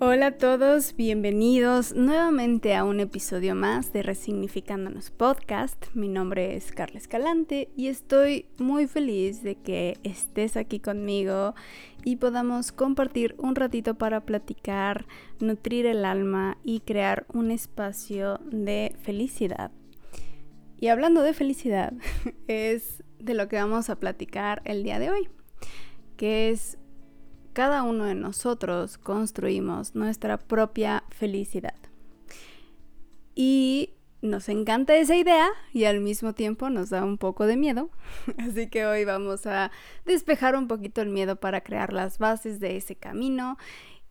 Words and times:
Hola 0.00 0.26
a 0.26 0.38
todos, 0.38 0.94
bienvenidos 0.94 1.92
nuevamente 1.92 2.76
a 2.76 2.84
un 2.84 3.00
episodio 3.00 3.56
más 3.56 3.92
de 3.92 4.04
Resignificándonos 4.04 5.10
Podcast. 5.10 5.86
Mi 5.92 6.06
nombre 6.06 6.54
es 6.54 6.70
Carla 6.70 6.98
Escalante 6.98 7.68
y 7.76 7.88
estoy 7.88 8.46
muy 8.58 8.86
feliz 8.86 9.42
de 9.42 9.56
que 9.56 9.96
estés 10.04 10.56
aquí 10.56 10.78
conmigo 10.78 11.56
y 12.04 12.14
podamos 12.14 12.70
compartir 12.70 13.34
un 13.38 13.56
ratito 13.56 13.96
para 13.96 14.20
platicar, 14.20 15.04
nutrir 15.40 15.84
el 15.84 16.04
alma 16.04 16.58
y 16.62 16.78
crear 16.78 17.26
un 17.32 17.50
espacio 17.50 18.38
de 18.52 18.94
felicidad. 19.02 19.72
Y 20.78 20.88
hablando 20.88 21.22
de 21.22 21.34
felicidad, 21.34 21.92
es 22.46 23.02
de 23.18 23.34
lo 23.34 23.48
que 23.48 23.56
vamos 23.56 23.90
a 23.90 23.96
platicar 23.96 24.62
el 24.64 24.84
día 24.84 25.00
de 25.00 25.10
hoy, 25.10 25.28
que 26.16 26.50
es 26.50 26.78
cada 27.58 27.82
uno 27.82 28.04
de 28.04 28.14
nosotros 28.14 28.98
construimos 28.98 29.96
nuestra 29.96 30.38
propia 30.38 31.02
felicidad. 31.10 31.74
Y 33.34 33.94
nos 34.22 34.48
encanta 34.48 34.94
esa 34.94 35.16
idea 35.16 35.48
y 35.72 35.82
al 35.82 36.00
mismo 36.00 36.34
tiempo 36.34 36.70
nos 36.70 36.90
da 36.90 37.02
un 37.02 37.18
poco 37.18 37.46
de 37.46 37.56
miedo. 37.56 37.90
Así 38.38 38.68
que 38.68 38.86
hoy 38.86 39.04
vamos 39.04 39.44
a 39.46 39.72
despejar 40.06 40.54
un 40.54 40.68
poquito 40.68 41.00
el 41.00 41.08
miedo 41.08 41.34
para 41.34 41.62
crear 41.62 41.92
las 41.92 42.18
bases 42.18 42.60
de 42.60 42.76
ese 42.76 42.94
camino 42.94 43.58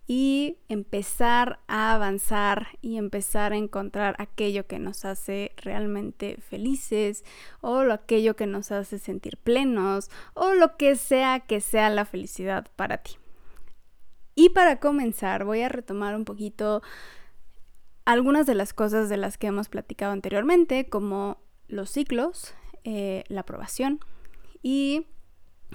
y 0.07 0.57
empezar 0.67 1.59
a 1.67 1.93
avanzar 1.93 2.77
y 2.81 2.97
empezar 2.97 3.53
a 3.53 3.57
encontrar 3.57 4.17
aquello 4.19 4.67
que 4.67 4.77
nos 4.77 5.05
hace 5.05 5.53
realmente 5.55 6.35
felices 6.41 7.23
o 7.61 7.83
lo 7.83 7.93
aquello 7.93 8.35
que 8.35 8.45
nos 8.45 8.73
hace 8.73 8.99
sentir 8.99 9.37
plenos 9.37 10.11
o 10.33 10.53
lo 10.53 10.75
que 10.75 10.97
sea 10.97 11.39
que 11.39 11.61
sea 11.61 11.89
la 11.89 12.03
felicidad 12.03 12.67
para 12.75 12.97
ti. 12.97 13.15
Y 14.39 14.49
para 14.49 14.79
comenzar 14.79 15.45
voy 15.45 15.61
a 15.61 15.67
retomar 15.67 16.15
un 16.15 16.23
poquito 16.23 16.83
algunas 18.05 18.45
de 18.45 18.53
las 18.53 18.71
cosas 18.71 19.09
de 19.09 19.17
las 19.17 19.35
que 19.39 19.47
hemos 19.47 19.67
platicado 19.67 20.11
anteriormente, 20.13 20.87
como 20.87 21.39
los 21.67 21.89
ciclos, 21.89 22.53
eh, 22.83 23.23
la 23.29 23.41
aprobación 23.41 23.99
y 24.61 25.07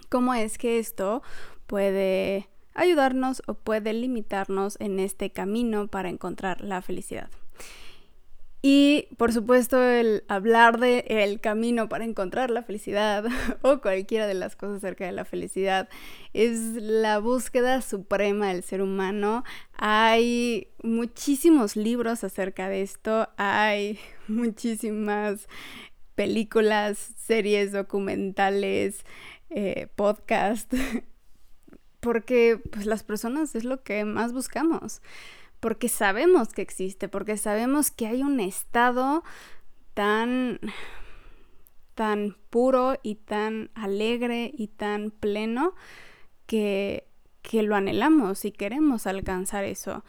cómo 0.09 0.33
es 0.33 0.59
que 0.59 0.79
esto 0.79 1.25
puede 1.67 2.49
ayudarnos 2.73 3.43
o 3.49 3.55
puede 3.55 3.93
limitarnos 3.95 4.81
en 4.81 5.01
este 5.01 5.31
camino 5.31 5.89
para 5.89 6.09
encontrar 6.09 6.61
la 6.61 6.83
felicidad. 6.83 7.31
Y 8.65 9.09
por 9.17 9.33
supuesto 9.33 9.83
el 9.83 10.23
hablar 10.29 10.79
de 10.79 11.05
el 11.09 11.41
camino 11.41 11.89
para 11.89 12.05
encontrar 12.05 12.49
la 12.49 12.63
felicidad 12.63 13.25
o 13.63 13.81
cualquiera 13.81 14.29
de 14.29 14.35
las 14.35 14.55
cosas 14.55 14.77
acerca 14.77 15.05
de 15.05 15.11
la 15.11 15.25
felicidad 15.25 15.89
es 16.33 16.75
la 16.75 17.19
búsqueda 17.19 17.83
suprema 17.83 18.49
del 18.53 18.63
ser 18.63 18.81
humano. 18.81 19.43
Hay 19.75 20.69
muchísimos 20.85 21.75
libros 21.75 22.23
acerca 22.23 22.69
de 22.69 22.83
esto, 22.83 23.29
hay 23.37 23.99
muchísimas 24.29 25.49
películas, 26.15 27.15
series, 27.17 27.73
documentales, 27.73 29.05
eh, 29.51 29.89
podcasts, 29.97 30.77
porque 31.99 32.61
pues 32.71 32.87
las 32.87 33.03
personas 33.03 33.57
es 33.57 33.65
lo 33.65 33.83
que 33.83 34.05
más 34.05 34.33
buscamos 34.33 35.03
porque 35.63 35.89
sabemos 35.89 36.53
que 36.53 36.61
existe, 36.61 37.09
porque 37.09 37.37
sabemos 37.37 37.93
que 37.93 38.09
hay 38.09 38.25
un 38.25 38.41
estado 38.41 39.23
tan 39.95 40.59
tan 41.95 42.37
puro 42.51 42.99
y 43.05 43.15
tan 43.15 43.71
alegre 43.75 44.51
y 44.53 44.67
tan 44.67 45.13
pleno 45.13 45.77
que, 46.47 47.07
que 47.43 47.63
lo 47.63 47.77
anhelamos 47.77 48.45
y 48.45 48.51
queremos 48.51 49.07
alcanzar 49.07 49.63
eso. 49.63 50.05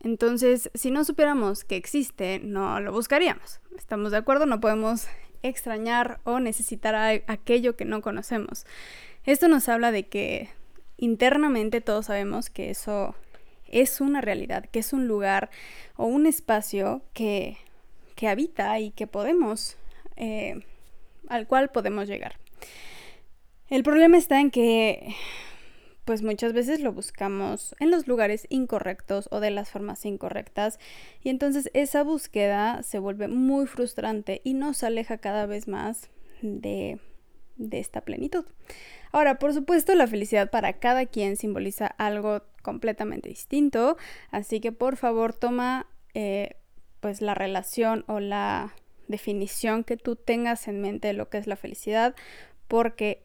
Entonces, 0.00 0.68
si 0.74 0.90
no 0.90 1.04
supiéramos 1.04 1.62
que 1.62 1.76
existe, 1.76 2.40
no 2.40 2.80
lo 2.80 2.90
buscaríamos. 2.90 3.60
¿Estamos 3.76 4.10
de 4.10 4.16
acuerdo? 4.16 4.46
No 4.46 4.58
podemos 4.58 5.06
extrañar 5.42 6.18
o 6.24 6.40
necesitar 6.40 7.22
aquello 7.28 7.76
que 7.76 7.84
no 7.84 8.02
conocemos. 8.02 8.66
Esto 9.22 9.46
nos 9.46 9.68
habla 9.68 9.92
de 9.92 10.08
que 10.08 10.48
internamente 10.96 11.80
todos 11.80 12.06
sabemos 12.06 12.50
que 12.50 12.70
eso 12.70 13.14
es 13.68 14.00
una 14.00 14.20
realidad, 14.20 14.66
que 14.66 14.78
es 14.78 14.92
un 14.92 15.08
lugar 15.08 15.50
o 15.96 16.06
un 16.06 16.26
espacio 16.26 17.02
que, 17.12 17.56
que 18.14 18.28
habita 18.28 18.78
y 18.80 18.90
que 18.90 19.06
podemos, 19.06 19.76
eh, 20.16 20.60
al 21.28 21.46
cual 21.46 21.70
podemos 21.70 22.08
llegar. 22.08 22.36
El 23.68 23.82
problema 23.82 24.16
está 24.16 24.40
en 24.40 24.50
que, 24.50 25.14
pues 26.04 26.22
muchas 26.22 26.52
veces 26.52 26.80
lo 26.80 26.92
buscamos 26.92 27.74
en 27.80 27.90
los 27.90 28.06
lugares 28.06 28.46
incorrectos 28.48 29.28
o 29.32 29.40
de 29.40 29.50
las 29.50 29.70
formas 29.70 30.04
incorrectas 30.06 30.78
y 31.22 31.30
entonces 31.30 31.68
esa 31.74 32.04
búsqueda 32.04 32.84
se 32.84 33.00
vuelve 33.00 33.26
muy 33.26 33.66
frustrante 33.66 34.40
y 34.44 34.54
nos 34.54 34.84
aleja 34.84 35.18
cada 35.18 35.46
vez 35.46 35.66
más 35.66 36.10
de, 36.42 37.00
de 37.56 37.80
esta 37.80 38.02
plenitud. 38.02 38.44
Ahora, 39.10 39.38
por 39.38 39.52
supuesto, 39.52 39.94
la 39.94 40.06
felicidad 40.06 40.50
para 40.50 40.74
cada 40.74 41.06
quien 41.06 41.36
simboliza 41.36 41.86
algo 41.86 42.42
completamente 42.66 43.28
distinto, 43.28 43.96
así 44.32 44.58
que 44.58 44.72
por 44.72 44.96
favor 44.96 45.32
toma 45.32 45.86
eh, 46.14 46.56
pues 46.98 47.20
la 47.20 47.32
relación 47.32 48.04
o 48.08 48.18
la 48.18 48.74
definición 49.06 49.84
que 49.84 49.96
tú 49.96 50.16
tengas 50.16 50.66
en 50.66 50.80
mente 50.80 51.06
de 51.06 51.14
lo 51.14 51.28
que 51.30 51.38
es 51.38 51.46
la 51.46 51.54
felicidad, 51.54 52.16
porque 52.66 53.22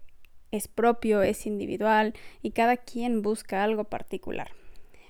es 0.51 0.67
propio, 0.67 1.23
es 1.23 1.47
individual 1.47 2.13
y 2.43 2.51
cada 2.51 2.77
quien 2.77 3.23
busca 3.23 3.63
algo 3.63 3.85
particular. 3.85 4.51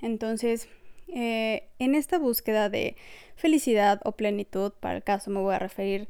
Entonces, 0.01 0.69
eh, 1.09 1.67
en 1.77 1.93
esta 1.93 2.17
búsqueda 2.17 2.69
de 2.69 2.95
felicidad 3.35 3.99
o 4.05 4.13
plenitud, 4.13 4.71
para 4.79 4.95
el 4.95 5.03
caso 5.03 5.29
me 5.29 5.41
voy 5.41 5.55
a 5.55 5.59
referir 5.59 6.07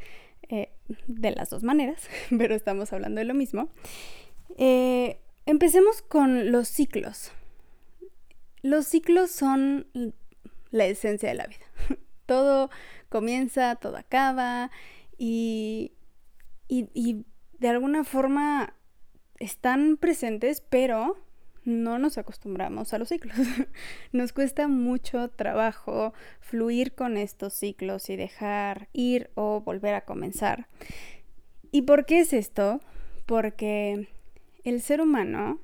eh, 0.47 0.69
de 1.07 1.31
las 1.31 1.49
dos 1.49 1.63
maneras, 1.63 2.07
pero 2.37 2.53
estamos 2.53 2.93
hablando 2.93 3.17
de 3.17 3.25
lo 3.25 3.33
mismo. 3.33 3.69
Empecemos 5.47 6.03
con 6.03 6.51
los 6.51 6.67
ciclos. 6.67 7.31
Los 8.61 8.85
ciclos 8.85 9.31
son 9.31 9.87
la 10.71 10.85
esencia 10.85 11.29
de 11.29 11.35
la 11.35 11.47
vida. 11.47 11.65
todo 12.25 12.69
comienza, 13.09 13.75
todo 13.75 13.97
acaba 13.97 14.71
y, 15.17 15.91
y, 16.67 17.25
de 17.59 17.67
alguna 17.67 18.03
forma 18.03 18.73
están 19.37 19.97
presentes, 19.97 20.61
pero 20.61 21.17
no 21.65 21.99
nos 21.99 22.17
acostumbramos 22.17 22.93
a 22.93 22.97
los 22.97 23.09
ciclos. 23.09 23.35
Nos 24.13 24.33
cuesta 24.33 24.67
mucho 24.67 25.27
trabajo 25.29 26.13
fluir 26.39 26.95
con 26.95 27.17
estos 27.17 27.53
ciclos 27.53 28.09
y 28.09 28.15
dejar 28.15 28.87
ir 28.93 29.29
o 29.35 29.61
volver 29.61 29.93
a 29.93 30.05
comenzar. 30.05 30.67
¿Y 31.71 31.83
por 31.83 32.05
qué 32.05 32.21
es 32.21 32.33
esto? 32.33 32.79
Porque 33.27 34.07
el 34.63 34.81
ser 34.81 35.01
humano, 35.01 35.59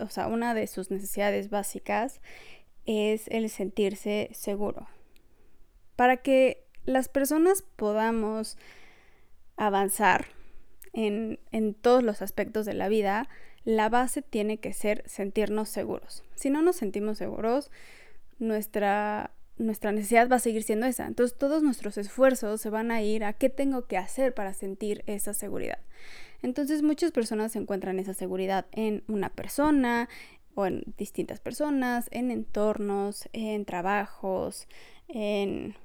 o 0.00 0.08
sea, 0.08 0.26
una 0.26 0.54
de 0.54 0.66
sus 0.66 0.90
necesidades 0.90 1.50
básicas 1.50 2.20
es 2.86 3.28
el 3.28 3.48
sentirse 3.50 4.30
seguro. 4.32 4.88
Para 5.96 6.18
que 6.18 6.64
las 6.84 7.08
personas 7.08 7.62
podamos 7.76 8.56
avanzar 9.56 10.26
en, 10.92 11.38
todos 11.80 12.02
los 12.02 12.22
aspectos 12.22 12.66
de 12.66 12.74
la 12.74 12.88
vida, 12.88 13.28
la 13.64 13.88
base 13.88 14.22
tiene 14.22 14.58
que 14.58 14.72
ser 14.72 15.02
sentirnos 15.06 15.68
seguros. 15.68 16.24
Si 16.34 16.50
no 16.50 16.62
nos 16.62 16.76
sentimos 16.76 17.18
seguros, 17.18 17.70
nuestra, 18.38 19.30
nuestra 19.56 19.92
necesidad 19.92 20.28
va 20.28 20.36
a 20.36 20.40
seguir 20.40 20.64
siendo 20.64 20.86
esa. 20.86 21.06
Entonces 21.06 21.38
todos 21.38 21.62
nuestros 21.62 21.96
esfuerzos 21.96 22.60
se 22.60 22.70
van 22.70 22.90
a 22.90 23.02
ir 23.02 23.24
a 23.24 23.32
qué 23.32 23.48
tengo 23.48 23.86
que 23.86 23.96
hacer 23.96 24.34
para 24.34 24.52
sentir 24.52 25.04
esa 25.06 25.32
seguridad. 25.32 25.78
Entonces 26.42 26.82
muchas 26.82 27.12
personas 27.12 27.56
encuentran 27.56 27.98
esa 27.98 28.14
seguridad 28.14 28.66
en 28.72 29.04
una 29.08 29.30
persona 29.30 30.08
o 30.54 30.66
en 30.66 30.82
distintas 30.98 31.40
personas, 31.40 32.08
en 32.10 32.30
entornos, 32.30 33.28
en 33.32 33.64
trabajos, 33.64 34.66
en 35.08 35.76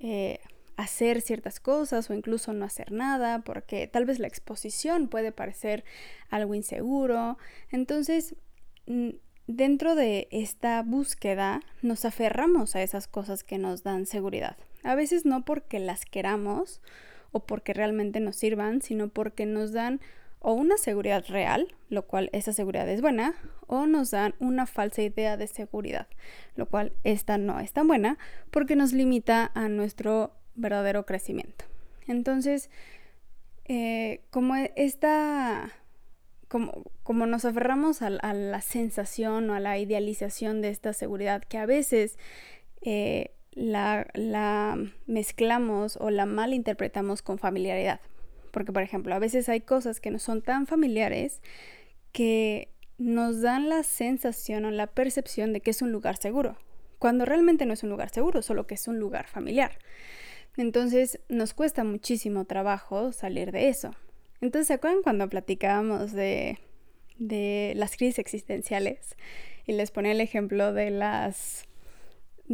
eh, 0.00 0.40
hacer 0.76 1.20
ciertas 1.20 1.60
cosas 1.60 2.10
o 2.10 2.14
incluso 2.14 2.52
no 2.52 2.64
hacer 2.64 2.92
nada 2.92 3.40
porque 3.40 3.86
tal 3.86 4.04
vez 4.04 4.18
la 4.18 4.26
exposición 4.26 5.08
puede 5.08 5.32
parecer 5.32 5.84
algo 6.30 6.54
inseguro. 6.54 7.38
Entonces, 7.70 8.34
dentro 9.46 9.94
de 9.94 10.28
esta 10.30 10.82
búsqueda 10.82 11.60
nos 11.82 12.04
aferramos 12.04 12.76
a 12.76 12.82
esas 12.82 13.06
cosas 13.06 13.44
que 13.44 13.58
nos 13.58 13.82
dan 13.82 14.06
seguridad. 14.06 14.56
A 14.82 14.94
veces 14.94 15.24
no 15.24 15.44
porque 15.44 15.78
las 15.78 16.04
queramos 16.04 16.80
o 17.32 17.40
porque 17.40 17.72
realmente 17.72 18.20
nos 18.20 18.36
sirvan, 18.36 18.82
sino 18.82 19.08
porque 19.08 19.46
nos 19.46 19.72
dan 19.72 20.00
o 20.38 20.52
una 20.52 20.76
seguridad 20.76 21.24
real, 21.28 21.74
lo 21.88 22.06
cual 22.06 22.28
esa 22.32 22.52
seguridad 22.52 22.88
es 22.88 23.00
buena, 23.00 23.34
o 23.66 23.86
nos 23.86 24.10
dan 24.10 24.34
una 24.40 24.66
falsa 24.66 25.02
idea 25.02 25.36
de 25.36 25.46
seguridad, 25.46 26.08
lo 26.56 26.66
cual 26.66 26.92
esta 27.04 27.38
no 27.38 27.60
es 27.60 27.72
tan 27.72 27.86
buena 27.86 28.18
porque 28.50 28.76
nos 28.76 28.92
limita 28.92 29.50
a 29.54 29.68
nuestro 29.68 30.32
verdadero 30.54 31.06
crecimiento. 31.06 31.64
Entonces, 32.08 32.70
eh, 33.66 34.20
como 34.30 34.56
esta 34.56 35.72
como, 36.48 36.84
como 37.02 37.24
nos 37.24 37.46
aferramos 37.46 38.02
a, 38.02 38.10
la 38.10 38.60
sensación 38.60 39.48
o 39.48 39.54
a 39.54 39.60
la 39.60 39.78
idealización 39.78 40.60
de 40.60 40.68
esta 40.68 40.92
seguridad, 40.92 41.42
que 41.42 41.56
a 41.56 41.64
veces 41.64 42.18
eh, 42.82 43.30
la, 43.52 44.06
la 44.14 44.78
mezclamos 45.06 45.96
o 46.00 46.10
la 46.10 46.26
malinterpretamos 46.26 47.22
con 47.22 47.38
familiaridad. 47.38 48.00
Porque, 48.50 48.72
por 48.72 48.82
ejemplo, 48.82 49.14
a 49.14 49.18
veces 49.18 49.48
hay 49.48 49.60
cosas 49.60 50.00
que 50.00 50.10
no 50.10 50.18
son 50.18 50.42
tan 50.42 50.66
familiares 50.66 51.40
que 52.12 52.68
nos 52.98 53.40
dan 53.40 53.68
la 53.68 53.82
sensación 53.82 54.64
o 54.64 54.70
la 54.70 54.86
percepción 54.86 55.52
de 55.52 55.60
que 55.60 55.70
es 55.70 55.82
un 55.82 55.92
lugar 55.92 56.16
seguro, 56.16 56.56
cuando 56.98 57.24
realmente 57.24 57.66
no 57.66 57.72
es 57.72 57.82
un 57.82 57.90
lugar 57.90 58.10
seguro, 58.10 58.42
solo 58.42 58.66
que 58.66 58.74
es 58.74 58.86
un 58.86 58.98
lugar 58.98 59.26
familiar. 59.26 59.78
Entonces 60.56 61.18
nos 61.28 61.54
cuesta 61.54 61.82
muchísimo 61.82 62.44
trabajo 62.44 63.12
salir 63.12 63.52
de 63.52 63.68
eso. 63.68 63.92
Entonces, 64.40 64.68
¿se 64.68 64.74
acuerdan 64.74 65.02
cuando 65.02 65.28
platicábamos 65.28 66.12
de, 66.12 66.58
de 67.18 67.72
las 67.76 67.96
crisis 67.96 68.18
existenciales? 68.18 69.16
Y 69.66 69.72
les 69.72 69.90
ponía 69.90 70.12
el 70.12 70.20
ejemplo 70.20 70.72
de 70.72 70.90
las 70.90 71.66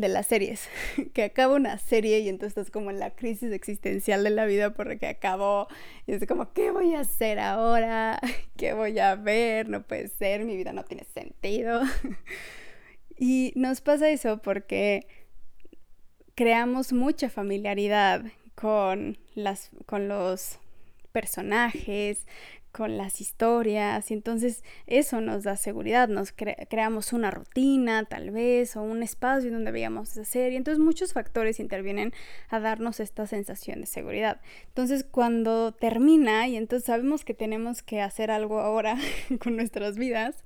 de 0.00 0.08
las 0.08 0.26
series, 0.26 0.68
que 1.14 1.24
acaba 1.24 1.54
una 1.54 1.78
serie 1.78 2.20
y 2.20 2.28
entonces 2.28 2.56
estás 2.56 2.70
como 2.70 2.90
en 2.90 2.98
la 2.98 3.10
crisis 3.10 3.52
existencial 3.52 4.24
de 4.24 4.30
la 4.30 4.46
vida 4.46 4.74
porque 4.74 5.06
acabó 5.06 5.68
y 6.06 6.12
es 6.12 6.26
como, 6.26 6.52
¿qué 6.52 6.70
voy 6.70 6.94
a 6.94 7.00
hacer 7.00 7.38
ahora? 7.38 8.20
¿Qué 8.56 8.72
voy 8.72 8.98
a 8.98 9.14
ver? 9.14 9.68
No 9.68 9.82
puede 9.82 10.08
ser, 10.08 10.44
mi 10.44 10.56
vida 10.56 10.72
no 10.72 10.84
tiene 10.84 11.04
sentido. 11.04 11.82
Y 13.20 13.52
nos 13.56 13.80
pasa 13.80 14.08
eso 14.10 14.38
porque 14.38 15.08
creamos 16.36 16.92
mucha 16.92 17.28
familiaridad 17.28 18.22
con, 18.54 19.18
las, 19.34 19.70
con 19.86 20.06
los 20.06 20.60
personajes, 21.10 22.28
con 22.72 22.96
las 22.96 23.20
historias 23.20 24.10
y 24.10 24.14
entonces 24.14 24.62
eso 24.86 25.20
nos 25.20 25.44
da 25.44 25.56
seguridad, 25.56 26.08
nos 26.08 26.32
creamos 26.32 27.12
una 27.12 27.30
rutina 27.30 28.04
tal 28.04 28.30
vez 28.30 28.76
o 28.76 28.82
un 28.82 29.02
espacio 29.02 29.50
donde 29.50 29.72
veamos 29.72 30.12
esa 30.12 30.24
serie, 30.24 30.58
entonces 30.58 30.82
muchos 30.82 31.12
factores 31.12 31.60
intervienen 31.60 32.12
a 32.48 32.60
darnos 32.60 33.00
esta 33.00 33.26
sensación 33.26 33.80
de 33.80 33.86
seguridad. 33.86 34.40
Entonces 34.68 35.04
cuando 35.04 35.72
termina 35.72 36.48
y 36.48 36.56
entonces 36.56 36.86
sabemos 36.86 37.24
que 37.24 37.34
tenemos 37.34 37.82
que 37.82 38.00
hacer 38.00 38.30
algo 38.30 38.60
ahora 38.60 38.96
con 39.42 39.56
nuestras 39.56 39.96
vidas 39.96 40.44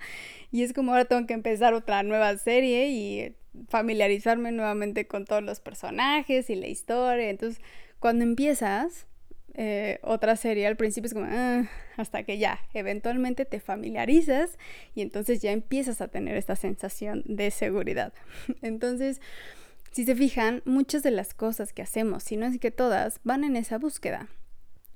y 0.51 0.63
es 0.63 0.73
como 0.73 0.93
ahora 0.93 1.05
tengo 1.05 1.27
que 1.27 1.35
empezar 1.35 1.75
otra 1.75 2.03
nueva 2.03 2.37
serie 2.39 2.89
y 2.91 3.37
familiarizarme 3.69 4.53
nuevamente 4.53 5.07
con 5.07 5.25
todos 5.25 5.43
los 5.43 5.61
personajes 5.61 6.49
y 6.49 6.55
la 6.55 6.69
historia, 6.69 7.29
entonces 7.29 7.63
cuando 7.99 8.25
empiezas 8.25 9.07
eh, 9.55 9.99
otra 10.03 10.37
serie 10.37 10.67
al 10.67 10.77
principio 10.77 11.07
es 11.07 11.15
como, 11.15 11.27
ah", 11.29 11.69
hasta 11.97 12.23
que 12.23 12.39
ya, 12.39 12.61
eventualmente 12.73 13.45
te 13.45 13.61
familiarizas 13.61 14.59
y 14.95 15.03
entonces 15.03 15.43
ya 15.43 15.53
empiezas 15.53 16.01
a 16.01 16.09
tener 16.09 16.37
esta 16.37 16.57
sensación 16.57 17.23
de 17.27 17.51
seguridad. 17.51 18.13
entonces, 18.63 19.21
si 19.93 20.07
se 20.07 20.17
fijan, 20.17 20.63
muchas 20.65 21.03
de 21.03 21.11
las 21.11 21.35
cosas 21.35 21.73
que 21.73 21.83
hacemos, 21.83 22.23
si 22.23 22.37
no 22.37 22.47
es 22.47 22.59
que 22.59 22.71
todas, 22.71 23.21
van 23.25 23.45
en 23.45 23.57
esa 23.57 23.79
búsqueda, 23.79 24.29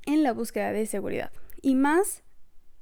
en 0.06 0.22
la 0.22 0.32
búsqueda 0.32 0.72
de 0.72 0.86
seguridad. 0.86 1.30
Y 1.60 1.74
más 1.74 2.22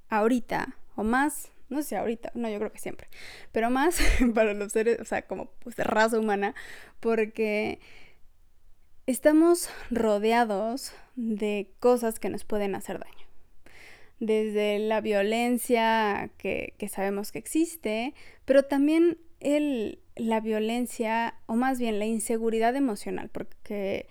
ahorita, 0.08 0.76
o 0.94 1.02
más, 1.02 1.50
no 1.68 1.82
sé 1.82 1.96
ahorita, 1.96 2.30
no, 2.34 2.48
yo 2.48 2.58
creo 2.58 2.70
que 2.70 2.78
siempre, 2.78 3.08
pero 3.50 3.68
más 3.68 3.98
para 4.34 4.54
los 4.54 4.72
seres, 4.72 5.00
o 5.00 5.04
sea, 5.04 5.22
como 5.22 5.50
pues, 5.60 5.76
raza 5.78 6.20
humana, 6.20 6.54
porque 7.00 7.80
estamos 9.06 9.68
rodeados 9.90 10.92
de 11.16 11.70
cosas 11.80 12.18
que 12.18 12.28
nos 12.28 12.44
pueden 12.44 12.74
hacer 12.74 12.98
daño. 12.98 13.26
Desde 14.20 14.78
la 14.78 15.00
violencia 15.00 16.30
que, 16.38 16.74
sabemos 16.88 17.32
que 17.32 17.38
existe, 17.38 18.14
pero 18.44 18.62
también 18.64 19.18
la 20.16 20.40
violencia, 20.40 21.34
o 21.46 21.54
más 21.54 21.78
bien 21.78 21.98
la 21.98 22.06
inseguridad 22.06 22.76
emocional, 22.76 23.28
porque, 23.28 24.06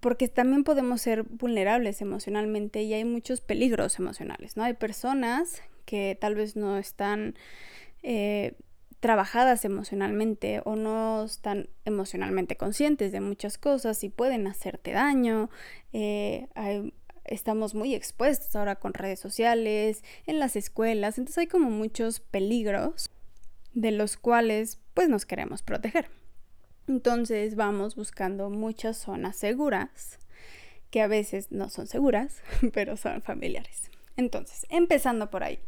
porque 0.00 0.26
también 0.28 0.64
podemos 0.64 1.00
ser 1.00 1.22
vulnerables 1.22 2.00
emocionalmente 2.00 2.82
y 2.82 2.94
hay 2.94 3.04
muchos 3.04 3.40
peligros 3.40 3.98
emocionales, 3.98 4.56
¿no? 4.56 4.64
Hay 4.64 4.74
personas 4.74 5.62
que 5.84 6.16
tal 6.20 6.34
vez 6.34 6.56
no 6.56 6.76
están 6.76 7.36
eh, 8.02 8.54
trabajadas 9.00 9.64
emocionalmente 9.64 10.60
o 10.64 10.76
no 10.76 11.24
están 11.24 11.70
emocionalmente 11.84 12.56
conscientes 12.56 13.12
de 13.12 13.20
muchas 13.20 13.58
cosas 13.58 14.04
y 14.04 14.10
pueden 14.10 14.46
hacerte 14.46 14.92
daño. 14.92 15.50
Eh, 15.92 16.46
estamos 17.24 17.74
muy 17.74 17.94
expuestos 17.94 18.54
ahora 18.54 18.76
con 18.76 18.92
redes 18.92 19.18
sociales, 19.18 20.04
en 20.26 20.38
las 20.38 20.54
escuelas, 20.54 21.16
entonces 21.18 21.38
hay 21.38 21.46
como 21.46 21.70
muchos 21.70 22.20
peligros 22.20 23.10
de 23.72 23.92
los 23.92 24.16
cuales 24.16 24.78
pues 24.94 25.08
nos 25.08 25.24
queremos 25.24 25.62
proteger. 25.62 26.10
Entonces 26.86 27.56
vamos 27.56 27.96
buscando 27.96 28.50
muchas 28.50 28.98
zonas 28.98 29.36
seguras, 29.36 30.18
que 30.90 31.00
a 31.00 31.06
veces 31.06 31.52
no 31.52 31.70
son 31.70 31.86
seguras, 31.86 32.42
pero 32.72 32.96
son 32.96 33.22
familiares. 33.22 33.90
Entonces, 34.16 34.66
empezando 34.68 35.30
por 35.30 35.44
ahí. 35.44 35.60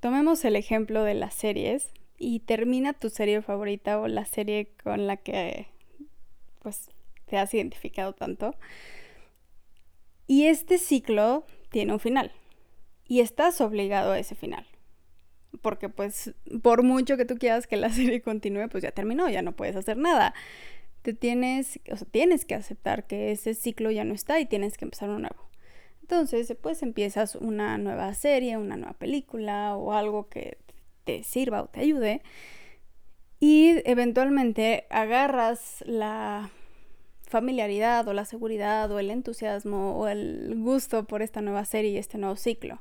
Tomemos 0.00 0.44
el 0.44 0.56
ejemplo 0.56 1.04
de 1.04 1.14
las 1.14 1.32
series 1.32 1.92
y 2.18 2.40
termina 2.40 2.92
tu 2.92 3.10
serie 3.10 3.42
favorita 3.42 4.00
o 4.00 4.08
la 4.08 4.24
serie 4.24 4.72
con 4.82 5.06
la 5.06 5.16
que 5.16 5.68
pues 6.62 6.90
te 7.26 7.36
has 7.36 7.52
identificado 7.54 8.12
tanto. 8.14 8.54
Y 10.26 10.46
este 10.46 10.78
ciclo 10.78 11.44
tiene 11.70 11.92
un 11.92 12.00
final 12.00 12.32
y 13.06 13.20
estás 13.20 13.60
obligado 13.60 14.12
a 14.12 14.18
ese 14.18 14.34
final. 14.34 14.66
Porque 15.62 15.88
pues 15.88 16.34
por 16.62 16.82
mucho 16.82 17.16
que 17.16 17.24
tú 17.24 17.36
quieras 17.36 17.66
que 17.66 17.76
la 17.76 17.90
serie 17.90 18.22
continúe, 18.22 18.68
pues 18.68 18.82
ya 18.82 18.92
terminó, 18.92 19.28
ya 19.28 19.42
no 19.42 19.52
puedes 19.52 19.76
hacer 19.76 19.96
nada. 19.96 20.34
Te 21.02 21.12
tienes, 21.12 21.80
o 21.90 21.96
sea, 21.96 22.06
tienes 22.10 22.44
que 22.46 22.54
aceptar 22.54 23.06
que 23.06 23.30
ese 23.30 23.54
ciclo 23.54 23.90
ya 23.90 24.04
no 24.04 24.14
está 24.14 24.40
y 24.40 24.46
tienes 24.46 24.78
que 24.78 24.86
empezar 24.86 25.10
uno 25.10 25.18
nuevo. 25.20 25.50
Entonces, 26.00 26.54
pues 26.60 26.82
empiezas 26.82 27.34
una 27.34 27.78
nueva 27.78 28.12
serie, 28.14 28.56
una 28.56 28.76
nueva 28.76 28.94
película 28.94 29.76
o 29.76 29.92
algo 29.92 30.28
que 30.28 30.58
te 31.04 31.22
sirva 31.22 31.62
o 31.62 31.66
te 31.66 31.80
ayude. 31.80 32.22
Y 33.40 33.82
eventualmente 33.84 34.86
agarras 34.90 35.84
la 35.86 36.50
familiaridad 37.26 38.06
o 38.08 38.12
la 38.12 38.24
seguridad 38.24 38.90
o 38.90 38.98
el 38.98 39.10
entusiasmo 39.10 39.98
o 39.98 40.08
el 40.08 40.54
gusto 40.58 41.04
por 41.04 41.20
esta 41.20 41.40
nueva 41.40 41.64
serie 41.64 41.90
y 41.90 41.98
este 41.98 42.18
nuevo 42.18 42.36
ciclo. 42.36 42.80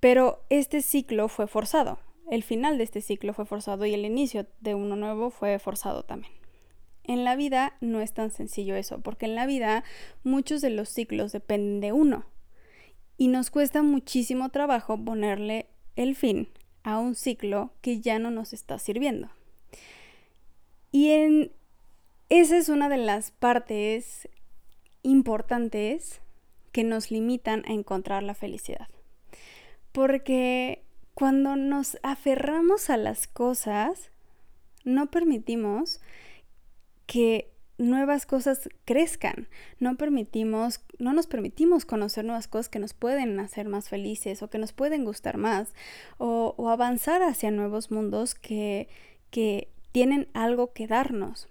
Pero 0.00 0.44
este 0.50 0.82
ciclo 0.82 1.28
fue 1.28 1.46
forzado. 1.46 1.98
El 2.30 2.42
final 2.42 2.78
de 2.78 2.84
este 2.84 3.00
ciclo 3.00 3.32
fue 3.32 3.46
forzado 3.46 3.86
y 3.86 3.94
el 3.94 4.04
inicio 4.04 4.46
de 4.60 4.74
uno 4.74 4.96
nuevo 4.96 5.30
fue 5.30 5.58
forzado 5.58 6.02
también. 6.02 6.32
En 7.04 7.24
la 7.24 7.36
vida 7.36 7.74
no 7.80 8.00
es 8.02 8.12
tan 8.12 8.30
sencillo 8.30 8.76
eso, 8.76 9.00
porque 9.00 9.24
en 9.24 9.34
la 9.34 9.46
vida 9.46 9.82
muchos 10.24 10.60
de 10.60 10.68
los 10.68 10.90
ciclos 10.90 11.32
dependen 11.32 11.80
de 11.80 11.92
uno. 11.92 12.26
Y 13.16 13.28
nos 13.28 13.50
cuesta 13.50 13.82
muchísimo 13.82 14.50
trabajo 14.50 15.02
ponerle 15.02 15.68
el 15.96 16.14
fin 16.14 16.48
a 16.88 16.98
un 16.98 17.14
ciclo 17.14 17.70
que 17.82 18.00
ya 18.00 18.18
no 18.18 18.30
nos 18.30 18.54
está 18.54 18.78
sirviendo. 18.78 19.28
Y 20.90 21.10
en 21.10 21.52
esa 22.30 22.56
es 22.56 22.70
una 22.70 22.88
de 22.88 22.96
las 22.96 23.30
partes 23.30 24.26
importantes 25.02 26.22
que 26.72 26.84
nos 26.84 27.10
limitan 27.10 27.62
a 27.66 27.72
encontrar 27.72 28.22
la 28.22 28.32
felicidad. 28.32 28.88
Porque 29.92 30.82
cuando 31.12 31.56
nos 31.56 31.98
aferramos 32.02 32.88
a 32.88 32.96
las 32.96 33.26
cosas, 33.26 34.10
no 34.84 35.10
permitimos 35.10 36.00
que 37.04 37.50
nuevas 37.78 38.26
cosas 38.26 38.68
crezcan. 38.84 39.48
No 39.78 39.96
permitimos, 39.96 40.84
no 40.98 41.12
nos 41.12 41.26
permitimos 41.26 41.84
conocer 41.84 42.24
nuevas 42.24 42.48
cosas 42.48 42.68
que 42.68 42.80
nos 42.80 42.92
pueden 42.92 43.38
hacer 43.40 43.68
más 43.68 43.88
felices 43.88 44.42
o 44.42 44.50
que 44.50 44.58
nos 44.58 44.72
pueden 44.72 45.04
gustar 45.04 45.38
más 45.38 45.72
o, 46.18 46.54
o 46.56 46.68
avanzar 46.68 47.22
hacia 47.22 47.50
nuevos 47.50 47.90
mundos 47.90 48.34
que, 48.34 48.88
que 49.30 49.68
tienen 49.92 50.28
algo 50.34 50.72
que 50.72 50.86
darnos. 50.86 51.48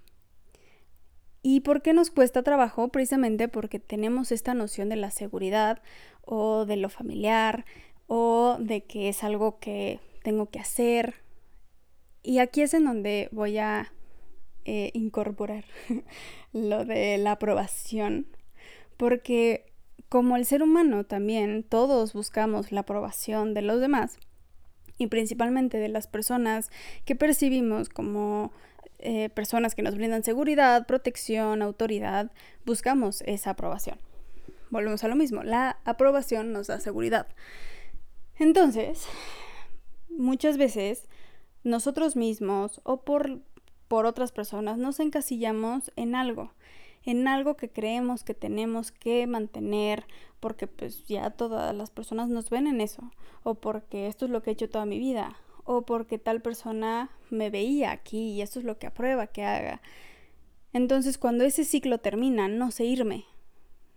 ¿Y 1.41 1.61
por 1.61 1.81
qué 1.81 1.93
nos 1.93 2.11
cuesta 2.11 2.43
trabajo? 2.43 2.89
Precisamente 2.89 3.47
porque 3.47 3.79
tenemos 3.79 4.31
esta 4.33 4.53
noción 4.53 4.89
de 4.89 4.97
la 4.97 5.11
seguridad 5.11 5.81
o 6.23 6.65
de 6.65 6.75
lo 6.75 6.89
familiar 6.89 7.65
o 8.07 8.57
de 8.59 8.83
que 8.83 9.07
es 9.07 9.23
algo 9.23 9.59
que 9.59 10.01
tengo 10.23 10.49
que 10.49 10.59
hacer. 10.59 11.15
Y 12.21 12.39
aquí 12.39 12.61
es 12.61 12.73
en 12.73 12.83
donde 12.83 13.29
voy 13.31 13.59
a 13.59 13.93
eh, 14.69 14.91
incorporar 14.93 15.63
lo 16.53 16.83
de 16.83 17.17
la 17.17 17.31
aprobación, 17.31 18.27
porque 18.97 19.71
como 20.09 20.35
el 20.35 20.45
ser 20.45 20.61
humano 20.61 21.05
también 21.05 21.63
todos 21.63 22.11
buscamos 22.11 22.73
la 22.73 22.81
aprobación 22.81 23.53
de 23.53 23.61
los 23.61 23.79
demás 23.79 24.19
y 24.97 25.07
principalmente 25.07 25.77
de 25.77 25.87
las 25.87 26.07
personas 26.07 26.69
que 27.05 27.15
percibimos 27.15 27.87
como 27.87 28.51
eh, 28.99 29.29
personas 29.29 29.73
que 29.73 29.83
nos 29.83 29.95
brindan 29.95 30.23
seguridad, 30.23 30.85
protección, 30.85 31.61
autoridad, 31.61 32.29
buscamos 32.65 33.21
esa 33.21 33.51
aprobación. 33.51 33.97
Volvemos 34.69 35.01
a 35.05 35.07
lo 35.07 35.15
mismo, 35.15 35.43
la 35.43 35.77
aprobación 35.85 36.51
nos 36.51 36.67
da 36.67 36.81
seguridad. 36.81 37.27
Entonces, 38.37 39.07
muchas 40.09 40.57
veces 40.57 41.07
nosotros 41.63 42.15
mismos 42.15 42.81
o 42.83 43.01
por, 43.01 43.39
por 43.87 44.05
otras 44.05 44.31
personas 44.31 44.77
nos 44.77 44.99
encasillamos 44.99 45.91
en 45.95 46.15
algo, 46.15 46.51
en 47.03 47.27
algo 47.27 47.55
que 47.55 47.69
creemos 47.69 48.23
que 48.23 48.33
tenemos 48.33 48.91
que 48.91 49.25
mantener 49.27 50.05
porque 50.39 50.67
pues 50.67 51.05
ya 51.05 51.29
todas 51.31 51.75
las 51.75 51.89
personas 51.89 52.29
nos 52.29 52.49
ven 52.49 52.67
en 52.67 52.81
eso, 52.81 53.11
o 53.43 53.55
porque 53.55 54.07
esto 54.07 54.25
es 54.25 54.31
lo 54.31 54.43
que 54.43 54.51
he 54.51 54.53
hecho 54.53 54.69
toda 54.69 54.85
mi 54.85 54.99
vida, 54.99 55.37
o 55.63 55.81
porque 55.83 56.19
tal 56.19 56.41
persona 56.41 57.09
me 57.29 57.49
veía 57.49 57.91
aquí 57.91 58.31
y 58.31 58.41
eso 58.41 58.59
es 58.59 58.65
lo 58.65 58.77
que 58.77 58.87
aprueba 58.87 59.27
que 59.27 59.43
haga. 59.43 59.81
Entonces 60.73 61.17
cuando 61.17 61.43
ese 61.43 61.65
ciclo 61.65 61.97
termina, 61.97 62.47
no 62.47 62.71
sé 62.71 62.85
irme, 62.85 63.25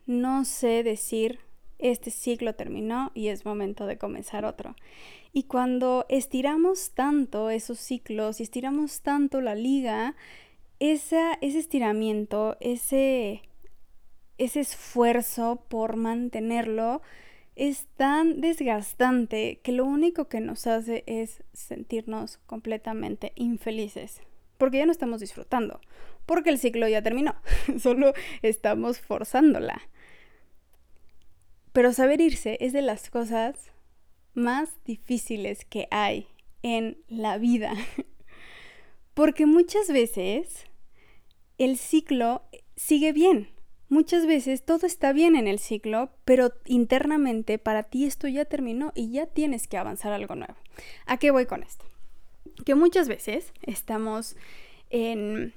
no 0.06 0.44
sé 0.44 0.82
decir 0.82 1.40
este 1.80 2.10
ciclo 2.10 2.54
terminó 2.54 3.10
y 3.14 3.28
es 3.28 3.44
momento 3.44 3.86
de 3.86 3.98
comenzar 3.98 4.44
otro. 4.44 4.76
Y 5.32 5.44
cuando 5.44 6.06
estiramos 6.08 6.90
tanto 6.92 7.50
esos 7.50 7.78
ciclos 7.78 8.40
y 8.40 8.42
estiramos 8.42 9.00
tanto 9.02 9.40
la 9.40 9.54
liga, 9.54 10.16
ese 10.80 11.38
estiramiento, 11.40 12.56
ese, 12.60 13.42
ese 14.38 14.60
esfuerzo 14.60 15.64
por 15.68 15.96
mantenerlo 15.96 17.02
es 17.54 17.86
tan 17.96 18.40
desgastante 18.40 19.60
que 19.62 19.72
lo 19.72 19.84
único 19.84 20.28
que 20.28 20.40
nos 20.40 20.66
hace 20.66 21.04
es 21.06 21.42
sentirnos 21.52 22.38
completamente 22.46 23.32
infelices. 23.36 24.22
Porque 24.56 24.78
ya 24.78 24.86
no 24.86 24.92
estamos 24.92 25.20
disfrutando, 25.20 25.80
porque 26.26 26.50
el 26.50 26.58
ciclo 26.58 26.86
ya 26.88 27.02
terminó, 27.02 27.34
solo 27.78 28.12
estamos 28.42 29.00
forzándola. 29.00 29.80
Pero 31.72 31.92
saber 31.92 32.20
irse 32.20 32.56
es 32.60 32.72
de 32.72 32.82
las 32.82 33.10
cosas 33.10 33.70
más 34.34 34.70
difíciles 34.84 35.64
que 35.64 35.86
hay 35.90 36.26
en 36.62 36.98
la 37.08 37.38
vida. 37.38 37.74
Porque 39.14 39.46
muchas 39.46 39.88
veces 39.88 40.66
el 41.58 41.76
ciclo 41.76 42.42
sigue 42.76 43.12
bien. 43.12 43.48
Muchas 43.88 44.24
veces 44.24 44.64
todo 44.64 44.86
está 44.86 45.12
bien 45.12 45.34
en 45.34 45.48
el 45.48 45.58
ciclo, 45.58 46.10
pero 46.24 46.52
internamente 46.64 47.58
para 47.58 47.82
ti 47.82 48.06
esto 48.06 48.28
ya 48.28 48.44
terminó 48.44 48.92
y 48.94 49.10
ya 49.10 49.26
tienes 49.26 49.66
que 49.66 49.76
avanzar 49.76 50.12
algo 50.12 50.36
nuevo. 50.36 50.54
¿A 51.06 51.16
qué 51.16 51.32
voy 51.32 51.46
con 51.46 51.64
esto? 51.64 51.84
Que 52.64 52.76
muchas 52.76 53.08
veces 53.08 53.52
estamos 53.62 54.36
en, 54.90 55.52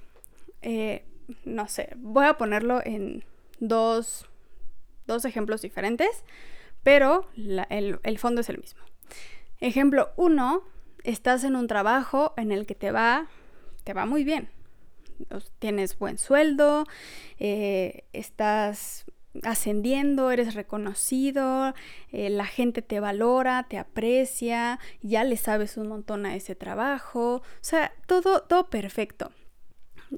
eh, 0.64 1.06
no 1.46 1.68
sé, 1.68 1.90
voy 1.98 2.26
a 2.26 2.38
ponerlo 2.38 2.82
en 2.84 3.24
dos 3.60 4.28
dos 5.06 5.26
ejemplos 5.26 5.62
diferentes, 5.62 6.24
pero 6.84 7.28
el, 7.36 8.00
el 8.04 8.20
fondo 8.20 8.42
es 8.42 8.50
el 8.50 8.60
mismo. 8.60 8.82
Ejemplo 9.60 10.12
1, 10.18 10.64
estás 11.04 11.44
en 11.44 11.56
un 11.56 11.68
trabajo 11.68 12.34
en 12.38 12.52
el 12.52 12.66
que 12.66 12.76
te 12.76 12.92
va, 12.92 13.28
te 13.84 13.94
va 13.94 14.06
muy 14.06 14.24
bien. 14.24 14.50
Tienes 15.60 15.98
buen 15.98 16.18
sueldo, 16.18 16.86
eh, 17.40 18.04
estás 18.14 19.06
ascendiendo, 19.44 20.32
eres 20.32 20.54
reconocido, 20.54 21.74
eh, 22.12 22.30
la 22.30 22.46
gente 22.46 22.82
te 22.82 23.00
valora, 23.00 23.66
te 23.70 23.78
aprecia, 23.78 24.80
ya 25.02 25.24
le 25.24 25.38
sabes 25.38 25.78
un 25.78 25.88
montón 25.88 26.26
a 26.26 26.36
ese 26.36 26.56
trabajo, 26.56 27.36
o 27.36 27.44
sea, 27.62 27.94
todo, 28.06 28.42
todo 28.42 28.70
perfecto 28.70 29.32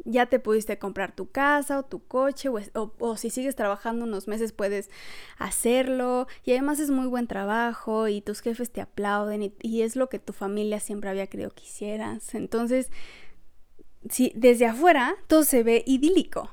ya 0.04 0.26
te 0.26 0.40
pudiste 0.40 0.78
comprar 0.78 1.16
tu 1.16 1.30
casa 1.30 1.80
o 1.80 1.84
tu 1.84 2.06
coche 2.06 2.50
o, 2.50 3.18
si 3.18 3.30
sigues 3.30 3.56
trabajando 3.56 4.06
unos 4.06 4.28
meses 4.28 4.52
puedes 4.52 4.90
hacerlo 5.38 6.28
y 6.44 6.52
además 6.52 6.80
es 6.80 6.90
muy 6.90 7.08
buen 7.08 7.28
trabajo 7.28 8.08
y 8.08 8.22
tus 8.22 8.42
jefes 8.42 8.72
te 8.72 8.82
aplauden 8.82 9.54
y, 9.62 9.82
es 9.82 9.96
lo 9.96 10.10
que 10.10 10.20
tu 10.20 10.34
familia 10.34 10.80
siempre 10.80 11.10
había 11.10 11.28
querido 11.28 11.52
que 11.52 11.64
hicieras. 11.64 12.34
Entonces, 12.34 12.90
si 14.10 14.32
desde 14.36 14.66
afuera 14.66 15.16
todo 15.28 15.44
se 15.44 15.64
ve 15.64 15.84
idílico. 15.86 16.50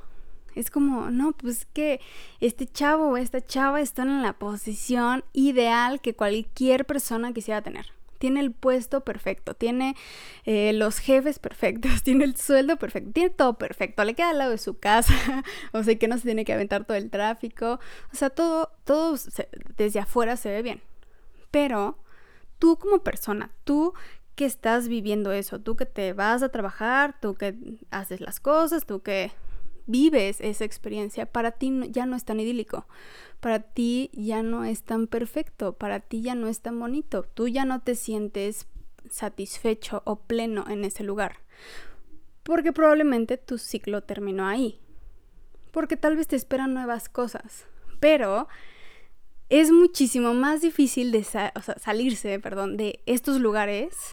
Es 0.55 0.71
como, 0.71 1.11
no, 1.11 1.33
pues 1.33 1.65
que 1.65 1.99
este 2.41 2.67
chavo 2.67 3.09
o 3.09 3.17
esta 3.17 3.41
chava 3.41 3.81
están 3.81 4.11
en 4.11 4.21
la 4.21 4.35
posición 4.35 5.25
ideal 5.33 6.03
que 6.03 6.15
cualquier 6.15 6.85
persona 6.85 7.33
quisiera 7.33 7.63
tener 7.63 7.87
tiene 8.23 8.38
el 8.38 8.52
puesto 8.52 9.00
perfecto, 9.00 9.55
tiene 9.55 9.97
eh, 10.45 10.73
los 10.73 10.99
jefes 10.99 11.41
perfectos, 11.41 12.02
tiene 12.05 12.23
el 12.23 12.37
sueldo 12.37 12.76
perfecto, 12.76 13.11
tiene 13.11 13.31
todo 13.31 13.59
perfecto, 13.59 14.05
le 14.05 14.14
queda 14.14 14.31
al 14.31 14.38
lado 14.38 14.52
de 14.52 14.59
su 14.59 14.79
casa, 14.79 15.12
o 15.73 15.83
sea 15.83 15.99
que 15.99 16.07
no 16.07 16.17
se 16.19 16.23
tiene 16.23 16.45
que 16.45 16.52
aventar 16.52 16.85
todo 16.85 16.97
el 16.97 17.11
tráfico, 17.11 17.81
o 18.12 18.17
sea, 18.17 18.31
todo, 18.31 18.71
todo 18.85 19.19
desde 19.76 19.99
afuera 19.99 20.37
se 20.37 20.50
ve 20.50 20.62
bien. 20.62 20.83
Pero 21.50 21.99
tú 22.61 22.79
como 22.79 23.00
persona, 23.00 23.50
tú 23.64 23.93
que 24.37 24.45
estás 24.45 24.87
viviendo 24.87 25.33
eso, 25.33 25.59
tú 25.61 25.75
que 25.75 25.85
te 25.85 26.12
vas 26.12 26.45
a 26.45 26.50
trabajar, 26.50 27.17
tú 27.21 27.35
que 27.35 27.57
haces 27.91 28.21
las 28.21 28.38
cosas, 28.38 28.87
tú 28.87 29.02
que 29.02 29.33
vives 29.87 30.41
esa 30.41 30.64
experiencia, 30.64 31.26
para 31.26 31.50
ti 31.50 31.73
ya 31.91 32.07
no 32.07 32.14
es 32.14 32.25
tan 32.25 32.38
idílico 32.38 32.87
para 33.43 33.59
ti 33.59 34.09
ya 34.13 34.45
no 34.45 34.65
es 34.65 34.85
tan 34.85 35.09
perfecto, 35.09 35.73
para 35.73 35.99
ti 35.99 36.23
ya 36.23 36.37
no 36.37 36.47
es 36.47 36.61
tan 36.61 36.79
bonito, 36.79 37.25
tú 37.35 37.49
ya 37.49 37.65
no 37.65 37.81
te 37.83 37.97
sientes 37.97 38.69
satisfecho 39.11 40.01
o 40.07 40.21
pleno 40.21 40.65
en 40.69 40.85
ese 40.85 41.03
lugar, 41.03 41.39
porque 42.45 42.73
probablemente 42.73 43.39
tu 43.39 43.59
ciclo 43.59 44.01
terminó 44.05 44.47
ahí, 44.47 44.81
porque 45.73 45.97
tal 45.97 46.17
vez 46.17 46.29
te 46.29 46.37
esperan 46.37 46.73
nuevas 46.73 47.09
cosas, 47.09 47.67
pero 47.99 48.47
es 49.49 49.73
muchísimo 49.73 50.35
más 50.35 50.61
difícil 50.61 51.11
de 51.11 51.25
salirse, 51.25 52.39
perdón, 52.39 52.77
de 52.77 53.03
estos 53.07 53.41
lugares, 53.41 54.13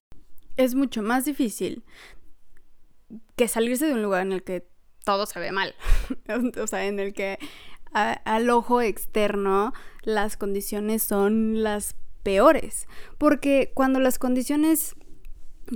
es 0.58 0.74
mucho 0.74 1.04
más 1.04 1.26
difícil 1.26 1.84
que 3.36 3.48
salirse 3.48 3.86
de 3.86 3.94
un 3.94 4.02
lugar 4.02 4.24
en 4.24 4.32
el 4.32 4.42
que 4.42 4.68
todo 5.06 5.28
se 5.28 5.40
ve 5.40 5.52
mal, 5.52 5.76
o 6.60 6.66
sea, 6.66 6.88
en 6.88 7.00
el 7.00 7.14
que 7.14 7.38
al 7.92 8.50
ojo 8.50 8.82
externo 8.82 9.74
las 10.04 10.38
condiciones 10.38 11.04
son 11.04 11.64
las 11.64 11.96
peores. 12.24 12.88
Porque 13.18 13.72
cuando 13.74 14.00
las 14.00 14.20
condiciones 14.20 14.96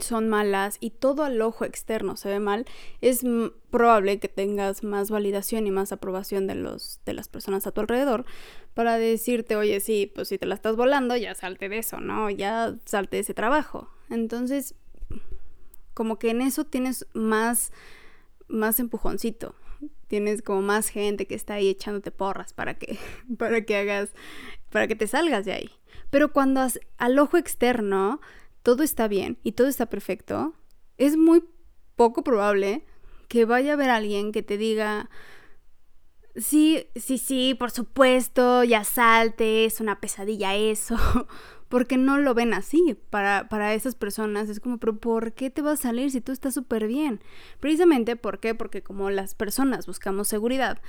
son 0.01 0.27
malas 0.27 0.77
y 0.79 0.89
todo 0.89 1.23
al 1.23 1.41
ojo 1.41 1.65
externo 1.65 2.17
se 2.17 2.29
ve 2.29 2.39
mal, 2.39 2.65
es 3.01 3.21
probable 3.69 4.19
que 4.19 4.27
tengas 4.27 4.83
más 4.83 5.11
validación 5.11 5.67
y 5.67 5.71
más 5.71 5.91
aprobación 5.91 6.47
de, 6.47 6.55
los, 6.55 6.99
de 7.05 7.13
las 7.13 7.27
personas 7.27 7.67
a 7.67 7.71
tu 7.71 7.81
alrededor 7.81 8.25
para 8.73 8.97
decirte, 8.97 9.55
oye, 9.55 9.79
sí, 9.79 10.11
pues 10.13 10.29
si 10.29 10.37
te 10.37 10.47
la 10.47 10.55
estás 10.55 10.75
volando, 10.75 11.15
ya 11.15 11.35
salte 11.35 11.69
de 11.69 11.77
eso, 11.77 11.99
¿no? 11.99 12.29
Ya 12.29 12.75
salte 12.85 13.17
de 13.17 13.21
ese 13.21 13.35
trabajo. 13.35 13.89
Entonces, 14.09 14.75
como 15.93 16.17
que 16.17 16.31
en 16.31 16.41
eso 16.41 16.65
tienes 16.65 17.05
más, 17.13 17.71
más 18.47 18.79
empujoncito 18.79 19.53
tienes 20.13 20.43
como 20.43 20.61
más 20.61 20.89
gente 20.89 21.25
que 21.25 21.33
está 21.33 21.55
ahí 21.55 21.69
echándote 21.69 22.11
porras 22.11 22.53
para 22.53 22.75
que, 22.75 22.99
para 23.39 23.65
que 23.65 23.75
hagas, 23.75 24.11
para 24.69 24.87
que 24.87 24.95
te 24.95 25.07
salgas 25.07 25.43
de 25.43 25.53
ahí. 25.53 25.71
Pero 26.11 26.31
cuando 26.31 26.61
al 26.99 27.17
ojo 27.17 27.37
externo 27.37 28.21
todo 28.61 28.83
está 28.83 29.07
bien 29.07 29.39
y 29.41 29.53
todo 29.53 29.65
está 29.65 29.87
perfecto, 29.87 30.53
es 30.99 31.17
muy 31.17 31.43
poco 31.95 32.23
probable 32.23 32.85
que 33.27 33.45
vaya 33.45 33.71
a 33.71 33.73
haber 33.73 33.89
alguien 33.89 34.31
que 34.31 34.43
te 34.43 34.59
diga, 34.59 35.09
sí, 36.35 36.85
sí, 36.95 37.17
sí, 37.17 37.55
por 37.55 37.71
supuesto, 37.71 38.63
ya 38.63 38.83
salte, 38.83 39.65
es 39.65 39.81
una 39.81 39.99
pesadilla 39.99 40.53
eso, 40.53 40.95
porque 41.73 41.97
no 41.97 42.19
lo 42.19 42.35
ven 42.35 42.53
así. 42.53 42.95
Para, 43.09 43.49
para 43.49 43.73
esas 43.73 43.95
personas 43.95 44.47
es 44.47 44.59
como, 44.59 44.77
pero 44.77 44.95
¿por 44.95 45.33
qué 45.33 45.49
te 45.49 45.63
vas 45.63 45.79
a 45.79 45.89
salir 45.89 46.11
si 46.11 46.21
tú 46.21 46.31
estás 46.31 46.53
súper 46.53 46.85
bien? 46.85 47.19
Precisamente, 47.59 48.15
¿por 48.15 48.39
qué? 48.39 48.53
Porque 48.53 48.83
como 48.83 49.09
las 49.09 49.33
personas 49.33 49.87
buscamos 49.87 50.27
seguridad, 50.27 50.83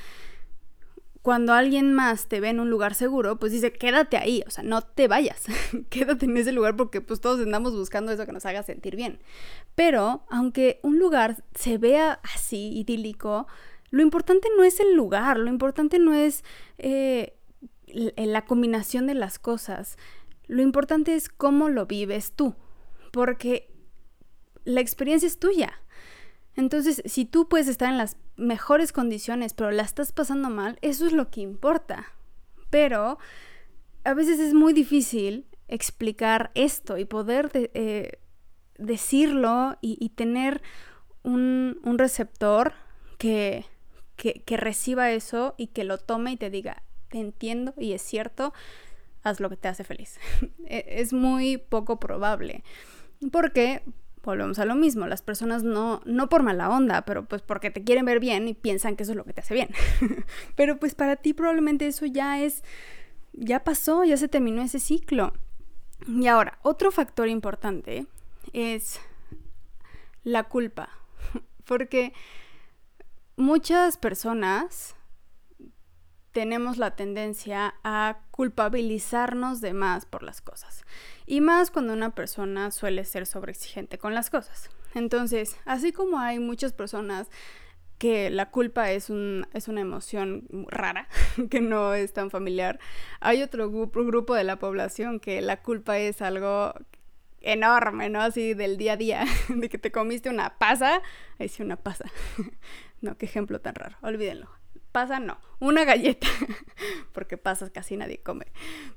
cuando 1.22 1.54
alguien 1.54 1.94
más 1.94 2.28
te 2.28 2.38
ve 2.38 2.50
en 2.50 2.60
un 2.60 2.68
lugar 2.68 2.92
seguro, 2.92 3.38
pues 3.38 3.50
dice, 3.50 3.72
quédate 3.72 4.18
ahí, 4.18 4.44
o 4.46 4.50
sea, 4.50 4.62
no 4.62 4.82
te 4.82 5.08
vayas, 5.08 5.46
quédate 5.88 6.26
en 6.26 6.36
ese 6.36 6.52
lugar 6.52 6.76
porque 6.76 7.00
pues 7.00 7.18
todos 7.18 7.40
andamos 7.40 7.72
buscando 7.72 8.12
eso 8.12 8.26
que 8.26 8.32
nos 8.32 8.44
haga 8.44 8.62
sentir 8.62 8.94
bien. 8.94 9.20
Pero 9.74 10.26
aunque 10.28 10.80
un 10.82 10.98
lugar 10.98 11.42
se 11.54 11.78
vea 11.78 12.20
así, 12.34 12.78
idílico, 12.78 13.46
lo 13.88 14.02
importante 14.02 14.48
no 14.54 14.64
es 14.64 14.80
el 14.80 14.94
lugar, 14.94 15.38
lo 15.38 15.48
importante 15.48 15.98
no 15.98 16.12
es 16.12 16.44
eh, 16.76 17.38
la 17.86 18.44
combinación 18.44 19.06
de 19.06 19.14
las 19.14 19.38
cosas. 19.38 19.96
Lo 20.46 20.62
importante 20.62 21.14
es 21.14 21.28
cómo 21.28 21.68
lo 21.68 21.86
vives 21.86 22.32
tú, 22.32 22.54
porque 23.12 23.70
la 24.64 24.80
experiencia 24.80 25.26
es 25.26 25.38
tuya. 25.38 25.80
Entonces, 26.56 27.02
si 27.06 27.24
tú 27.24 27.48
puedes 27.48 27.68
estar 27.68 27.88
en 27.88 27.98
las 27.98 28.16
mejores 28.36 28.92
condiciones, 28.92 29.54
pero 29.54 29.70
la 29.70 29.82
estás 29.82 30.12
pasando 30.12 30.50
mal, 30.50 30.78
eso 30.82 31.06
es 31.06 31.12
lo 31.12 31.30
que 31.30 31.40
importa. 31.40 32.06
Pero 32.70 33.18
a 34.04 34.14
veces 34.14 34.38
es 34.38 34.54
muy 34.54 34.72
difícil 34.72 35.46
explicar 35.68 36.50
esto 36.54 36.98
y 36.98 37.04
poder 37.04 37.50
eh, 37.54 38.18
decirlo 38.78 39.78
y, 39.80 40.10
tener 40.10 40.62
un, 41.22 41.78
receptor 41.98 42.74
que, 43.18 43.64
que 44.16 44.56
reciba 44.56 45.10
eso 45.10 45.54
y 45.56 45.68
que 45.68 45.84
lo 45.84 45.98
tome 45.98 46.32
y 46.32 46.36
te 46.36 46.50
diga, 46.50 46.82
te 47.08 47.18
entiendo 47.18 47.74
y 47.78 47.92
es 47.92 48.02
cierto, 48.02 48.52
haz 49.24 49.40
lo 49.40 49.50
que 49.50 49.56
te 49.56 49.68
hace 49.68 49.82
feliz. 49.82 50.18
E, 50.66 50.84
es 51.00 51.12
muy 51.12 51.58
poco 51.58 52.00
probable. 52.00 52.64
Porque 53.32 53.82
volvemos 54.22 54.58
a 54.58 54.64
lo 54.64 54.74
mismo, 54.74 55.06
las 55.06 55.22
personas 55.22 55.62
no, 55.62 56.00
no 56.04 56.28
por 56.28 56.42
mala 56.42 56.70
onda, 56.70 57.02
pero 57.02 57.26
pues 57.26 57.42
porque 57.42 57.70
te 57.70 57.84
quieren 57.84 58.06
ver 58.06 58.20
bien 58.20 58.48
y 58.48 58.54
piensan 58.54 58.96
que 58.96 59.02
eso 59.02 59.12
es 59.12 59.16
lo 59.16 59.24
que 59.24 59.32
te 59.32 59.40
hace 59.42 59.54
bien. 59.54 59.68
pero 60.56 60.78
pues 60.78 60.94
para 60.94 61.16
ti 61.16 61.34
probablemente 61.34 61.86
eso 61.86 62.06
ya 62.06 62.40
es, 62.42 62.64
ya 63.32 63.62
pasó, 63.64 64.04
ya 64.04 64.16
se 64.16 64.28
terminó 64.28 64.62
ese 64.62 64.80
ciclo. 64.80 65.32
Y 66.06 66.26
ahora, 66.26 66.58
otro 66.62 66.90
factor 66.90 67.28
importante 67.28 68.06
es 68.52 69.00
la 70.22 70.44
culpa, 70.44 70.88
porque 71.64 72.12
muchas 73.36 73.96
personas 73.96 74.93
tenemos 76.34 76.78
la 76.78 76.96
tendencia 76.96 77.76
a 77.84 78.18
culpabilizarnos 78.32 79.60
de 79.60 79.72
más 79.72 80.04
por 80.04 80.24
las 80.24 80.42
cosas. 80.42 80.84
Y 81.26 81.40
más 81.40 81.70
cuando 81.70 81.92
una 81.92 82.10
persona 82.10 82.72
suele 82.72 83.04
ser 83.04 83.24
sobreexigente 83.24 83.98
con 83.98 84.14
las 84.14 84.30
cosas. 84.30 84.68
Entonces, 84.94 85.56
así 85.64 85.92
como 85.92 86.18
hay 86.18 86.40
muchas 86.40 86.72
personas 86.72 87.30
que 87.98 88.30
la 88.30 88.50
culpa 88.50 88.90
es, 88.90 89.10
un, 89.10 89.46
es 89.54 89.68
una 89.68 89.80
emoción 89.80 90.48
rara, 90.68 91.08
que 91.50 91.60
no 91.60 91.94
es 91.94 92.12
tan 92.12 92.30
familiar, 92.30 92.80
hay 93.20 93.40
otro 93.40 93.70
grupo, 93.70 94.34
de 94.34 94.42
la 94.42 94.58
población 94.58 95.20
que 95.20 95.40
la 95.40 95.62
culpa 95.62 95.98
es 95.98 96.20
algo 96.20 96.74
enorme, 97.42 98.08
¿no? 98.08 98.20
Así 98.20 98.54
del 98.54 98.76
día 98.76 98.94
a 98.94 98.96
día, 98.96 99.24
de 99.48 99.68
que 99.68 99.78
te 99.78 99.92
comiste 99.92 100.30
una 100.30 100.58
pasa, 100.58 101.00
ahí 101.38 101.48
sí 101.48 101.62
una 101.62 101.76
pasa. 101.76 102.10
no, 103.00 103.16
qué 103.16 103.26
ejemplo 103.26 103.60
tan 103.60 103.76
raro, 103.76 103.96
olvídenlo 104.02 104.63
pasa 104.94 105.18
no, 105.18 105.36
una 105.58 105.84
galleta, 105.84 106.28
porque 107.12 107.36
pasas 107.36 107.72
casi 107.72 107.96
nadie 107.96 108.22
come, 108.22 108.46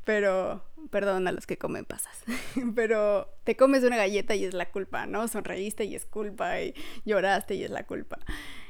pero 0.03 0.63
perdón 0.91 1.27
a 1.27 1.31
los 1.31 1.47
que 1.47 1.57
comen 1.57 1.85
pasas, 1.85 2.23
pero 2.75 3.33
te 3.43 3.57
comes 3.57 3.83
una 3.83 3.97
galleta 3.97 4.35
y 4.35 4.45
es 4.45 4.53
la 4.53 4.69
culpa, 4.69 5.07
¿no? 5.07 5.27
Sonreíste 5.27 5.85
y 5.85 5.95
es 5.95 6.05
culpa, 6.05 6.61
y 6.61 6.75
lloraste 7.03 7.55
y 7.55 7.63
es 7.63 7.71
la 7.71 7.87
culpa. 7.87 8.19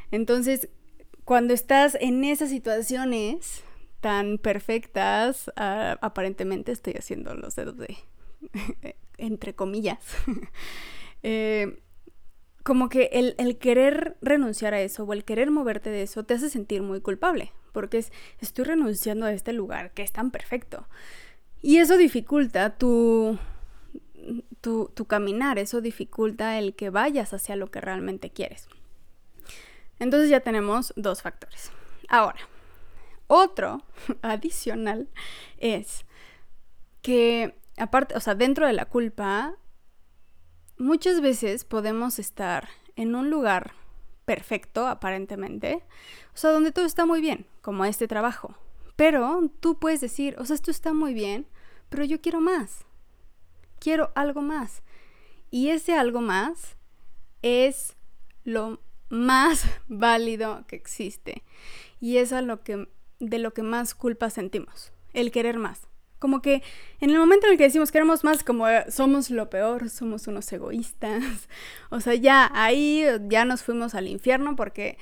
Entonces, 0.09 0.69
cuando 1.25 1.53
estás 1.53 1.97
en 1.99 2.23
esas 2.23 2.49
situaciones 2.49 3.61
tan 3.99 4.37
perfectas, 4.37 5.51
ah, 5.57 5.97
aparentemente 5.99 6.71
estoy 6.71 6.93
haciendo 6.93 7.35
los 7.35 7.57
dedos 7.57 7.77
de, 7.77 7.97
entre 9.17 9.53
comillas, 9.53 9.99
eh, 11.23 11.77
como 12.67 12.89
que 12.89 13.09
el, 13.13 13.57
querer 13.59 14.17
renunciar 14.21 14.73
a 14.73 14.81
eso 14.81 15.05
o 15.05 15.13
el 15.13 15.23
querer 15.23 15.51
moverte 15.51 15.89
de 15.89 16.01
eso 16.01 16.25
te 16.25 16.33
hace 16.33 16.49
sentir 16.49 16.81
muy 16.81 16.99
culpable, 16.99 17.53
porque 17.71 17.97
es, 17.97 18.11
estoy 18.41 18.65
renunciando 18.65 19.25
a 19.25 19.31
este 19.31 19.53
lugar 19.53 19.91
que 19.91 20.01
es 20.01 20.11
tan 20.11 20.31
perfecto. 20.31 20.85
Y 21.61 21.77
eso 21.77 21.95
dificulta 21.95 22.77
tu, 22.77 23.39
tu, 24.59 24.91
tu 24.93 25.05
caminar, 25.05 25.59
eso 25.59 25.79
dificulta 25.79 26.59
el 26.59 26.75
que 26.75 26.89
vayas 26.89 27.33
hacia 27.33 27.55
lo 27.55 27.71
que 27.71 27.79
realmente 27.79 28.31
quieres. 28.31 28.67
Entonces 29.97 30.29
ya 30.29 30.41
tenemos 30.41 30.91
dos 30.97 31.21
factores. 31.21 31.71
Ahora, 32.09 32.49
otro 33.27 33.81
adicional 34.21 35.07
es 35.57 36.03
que, 37.01 37.55
aparte, 37.77 38.17
o 38.17 38.19
sea, 38.19 38.35
dentro 38.35 38.67
de 38.67 38.73
la 38.73 38.83
culpa, 38.83 39.55
muchas 40.77 41.21
veces 41.21 41.65
podemos 41.65 42.19
estar 42.19 42.69
en 42.95 43.15
un 43.15 43.29
lugar 43.29 43.73
perfecto, 44.25 44.87
aparentemente, 44.87 45.83
o 46.33 46.37
sea, 46.37 46.51
donde 46.51 46.71
todo 46.71 46.85
está 46.85 47.05
muy 47.05 47.21
bien, 47.21 47.45
como 47.61 47.85
este 47.85 48.07
trabajo. 48.07 48.55
Pero 48.95 49.49
tú 49.59 49.79
puedes 49.79 50.01
decir, 50.01 50.35
o 50.37 50.45
sea, 50.45 50.55
esto 50.55 50.71
está 50.71 50.93
muy 50.93 51.13
bien, 51.13 51.47
pero 51.89 52.03
yo 52.03 52.19
quiero 52.19 52.41
más. 52.41 52.85
Quiero 53.79 54.11
algo 54.15 54.41
más. 54.41 54.81
Y 55.49 55.69
ese 55.69 55.93
algo 55.93 56.19
más 56.19 56.75
es 57.41 57.95
lo 58.43 58.81
más 59.09 59.65
válido 59.87 60.65
que 60.67 60.75
existe. 60.75 61.43
Y 61.99 62.17
es 62.17 62.33
a 62.33 62.41
lo 62.41 62.63
que, 62.63 62.89
de 63.19 63.39
lo 63.39 63.53
que 63.53 63.63
más 63.63 63.95
culpa 63.95 64.29
sentimos, 64.29 64.91
el 65.13 65.31
querer 65.31 65.57
más. 65.57 65.87
Como 66.19 66.41
que 66.41 66.63
en 66.99 67.11
el 67.11 67.17
momento 67.19 67.45
en 67.45 67.53
el 67.53 67.57
que 67.57 67.65
decimos 67.65 67.91
queremos 67.91 68.23
más, 68.23 68.43
como 68.43 68.67
eh, 68.67 68.85
somos 68.89 69.29
lo 69.29 69.49
peor, 69.49 69.89
somos 69.89 70.27
unos 70.27 70.51
egoístas. 70.51 71.23
O 71.89 72.01
sea, 72.01 72.15
ya 72.15 72.51
ahí 72.53 73.05
ya 73.29 73.45
nos 73.45 73.63
fuimos 73.63 73.95
al 73.95 74.07
infierno 74.07 74.57
porque, 74.57 74.97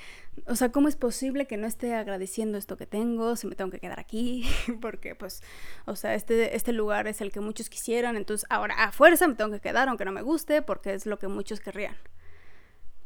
o 0.46 0.54
sea, 0.54 0.70
¿cómo 0.70 0.86
es 0.86 0.94
posible 0.94 1.46
que 1.46 1.56
no 1.56 1.66
esté 1.66 1.94
agradeciendo 1.94 2.58
esto 2.58 2.76
que 2.76 2.86
tengo? 2.86 3.34
Si 3.34 3.48
me 3.48 3.56
tengo 3.56 3.72
que 3.72 3.80
quedar 3.80 3.98
aquí, 3.98 4.44
porque 4.80 5.16
pues, 5.16 5.42
o 5.84 5.96
sea, 5.96 6.14
este, 6.14 6.54
este 6.54 6.72
lugar 6.72 7.08
es 7.08 7.20
el 7.20 7.32
que 7.32 7.40
muchos 7.40 7.68
quisieran, 7.68 8.16
entonces 8.16 8.46
ahora 8.50 8.74
a 8.84 8.92
fuerza 8.92 9.26
me 9.26 9.34
tengo 9.34 9.50
que 9.50 9.60
quedar 9.60 9.88
aunque 9.88 10.04
no 10.04 10.12
me 10.12 10.22
guste 10.22 10.62
porque 10.62 10.94
es 10.94 11.06
lo 11.06 11.18
que 11.18 11.26
muchos 11.28 11.60
querrían. 11.60 11.96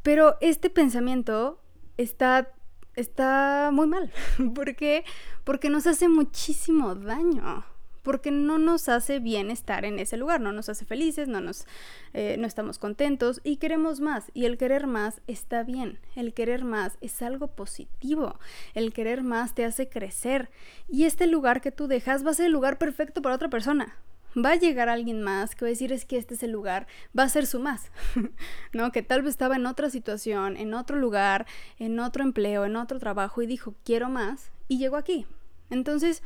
Pero 0.02 0.36
este 0.40 0.68
pensamiento 0.68 1.62
está 1.96 2.52
está 2.96 3.70
muy 3.72 3.86
mal. 3.86 4.12
¿Por 4.54 4.74
qué? 4.76 5.04
Porque 5.44 5.70
nos 5.70 5.86
hace 5.86 6.08
muchísimo 6.08 6.94
daño 6.94 7.64
porque 8.02 8.30
no 8.30 8.58
nos 8.58 8.88
hace 8.88 9.18
bien 9.18 9.50
estar 9.50 9.84
en 9.84 9.98
ese 9.98 10.16
lugar, 10.16 10.40
no 10.40 10.52
nos 10.52 10.68
hace 10.68 10.84
felices, 10.84 11.28
no, 11.28 11.40
nos, 11.40 11.66
eh, 12.14 12.36
no 12.38 12.46
estamos 12.46 12.78
contentos 12.78 13.40
y 13.44 13.56
queremos 13.56 14.00
más. 14.00 14.30
Y 14.34 14.44
el 14.44 14.58
querer 14.58 14.86
más 14.86 15.20
está 15.26 15.62
bien, 15.62 15.98
el 16.16 16.34
querer 16.34 16.64
más 16.64 16.98
es 17.00 17.22
algo 17.22 17.48
positivo, 17.48 18.38
el 18.74 18.92
querer 18.92 19.22
más 19.22 19.54
te 19.54 19.64
hace 19.64 19.88
crecer 19.88 20.50
y 20.88 21.04
este 21.04 21.26
lugar 21.26 21.60
que 21.60 21.72
tú 21.72 21.86
dejas 21.86 22.24
va 22.24 22.30
a 22.30 22.34
ser 22.34 22.46
el 22.46 22.52
lugar 22.52 22.78
perfecto 22.78 23.22
para 23.22 23.34
otra 23.34 23.50
persona. 23.50 23.96
Va 24.36 24.52
a 24.52 24.56
llegar 24.56 24.88
alguien 24.88 25.22
más 25.22 25.56
que 25.56 25.64
va 25.64 25.68
a 25.68 25.70
decir 25.70 25.92
es 25.92 26.04
que 26.04 26.16
este 26.16 26.34
es 26.34 26.44
el 26.44 26.52
lugar, 26.52 26.86
va 27.18 27.24
a 27.24 27.28
ser 27.28 27.46
su 27.46 27.58
más, 27.58 27.90
¿no? 28.72 28.92
Que 28.92 29.02
tal 29.02 29.22
vez 29.22 29.30
estaba 29.30 29.56
en 29.56 29.66
otra 29.66 29.90
situación, 29.90 30.56
en 30.56 30.72
otro 30.72 30.96
lugar, 30.96 31.46
en 31.80 31.98
otro 31.98 32.22
empleo, 32.22 32.64
en 32.64 32.76
otro 32.76 33.00
trabajo 33.00 33.42
y 33.42 33.46
dijo 33.46 33.74
quiero 33.84 34.08
más 34.08 34.52
y 34.68 34.78
llegó 34.78 34.96
aquí. 34.96 35.26
Entonces, 35.68 36.22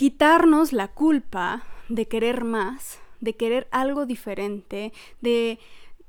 quitarnos 0.00 0.72
la 0.72 0.88
culpa 0.88 1.62
de 1.90 2.08
querer 2.08 2.42
más, 2.42 3.00
de 3.20 3.36
querer 3.36 3.68
algo 3.70 4.06
diferente, 4.06 4.94
de, 5.20 5.58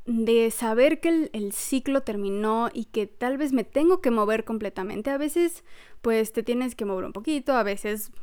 de 0.05 0.49
saber 0.49 1.01
que 1.01 1.29
el, 1.33 1.51
ciclo 1.51 1.99
terminó 1.99 2.69
y 2.73 2.85
que 2.85 3.05
tal 3.05 3.37
vez 3.37 3.51
me 3.51 3.65
tengo 3.65 3.99
que 3.99 4.09
mover 4.09 4.45
completamente. 4.45 5.09
A 5.09 5.17
veces, 5.17 5.65
pues 6.01 6.31
te 6.31 6.41
tienes 6.41 6.73
que 6.73 6.85
mover 6.85 7.03
un 7.03 7.11
poquito, 7.11 7.51
a 7.51 7.63
veces 7.63 8.13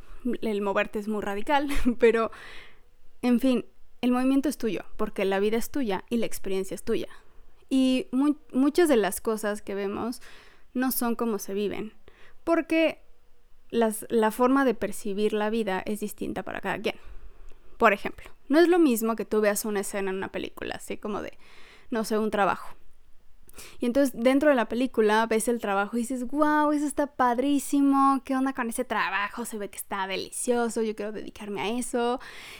el 0.41 0.61
moverte 0.63 0.97
es 0.97 1.07
muy 1.07 1.21
radical, 1.21 1.67
pero, 1.99 2.31
en 3.21 3.39
fin, 3.39 3.63
el 4.01 4.09
movimiento 4.09 4.49
es 4.49 4.57
tuyo, 4.57 4.85
porque 4.97 5.23
la 5.23 5.39
vida 5.39 5.57
es 5.57 5.69
tuya 5.69 6.03
y 6.09 6.17
la 6.17 6.25
experiencia 6.25 6.73
es 6.73 6.81
tuya. 6.81 7.09
Y 7.69 8.07
muchas 8.53 8.89
de 8.89 8.97
las 8.97 9.21
cosas 9.21 9.61
que 9.61 9.75
vemos 9.75 10.23
no 10.73 10.91
son 10.91 11.13
como 11.13 11.37
se 11.37 11.53
viven, 11.53 11.93
porque 12.43 13.03
la 13.71 14.31
forma 14.31 14.65
de 14.65 14.73
percibir 14.73 15.33
la 15.33 15.49
vida 15.49 15.81
es 15.85 15.99
distinta 15.99 16.43
para 16.43 16.61
cada 16.61 16.79
quien. 16.79 16.95
Por 17.77 17.93
ejemplo, 17.93 18.29
no 18.49 18.59
es 18.59 18.67
lo 18.67 18.79
mismo 18.79 19.15
que 19.15 19.25
tú 19.25 19.39
veas 19.41 19.63
una 19.63 19.79
escena 19.79 20.09
en 20.09 20.17
una 20.17 20.31
película, 20.31 20.75
así 20.75 20.97
como 20.97 21.21
de, 21.21 21.37
no 21.91 22.03
sé, 22.03 22.17
un 22.17 22.31
trabajo. 22.31 22.75
Y 23.79 23.85
entonces 23.85 24.13
dentro 24.17 24.49
de 24.49 24.55
la 24.55 24.67
película 24.67 25.25
ves 25.27 25.47
el 25.47 25.59
trabajo 25.59 25.95
y 25.97 26.01
dices, 26.01 26.27
wow, 26.27 26.71
eso 26.71 26.85
está 26.85 27.07
padrísimo, 27.07 28.21
¿qué 28.25 28.35
onda 28.35 28.53
con 28.53 28.69
ese 28.69 28.85
trabajo? 28.85 29.45
Se 29.45 29.57
ve 29.57 29.69
que 29.69 29.77
está 29.77 30.07
delicioso, 30.07 30.81
yo 30.81 30.95
quiero 30.95 31.11
dedicarme 31.11 31.61
a 31.61 31.69
eso. 31.69 32.19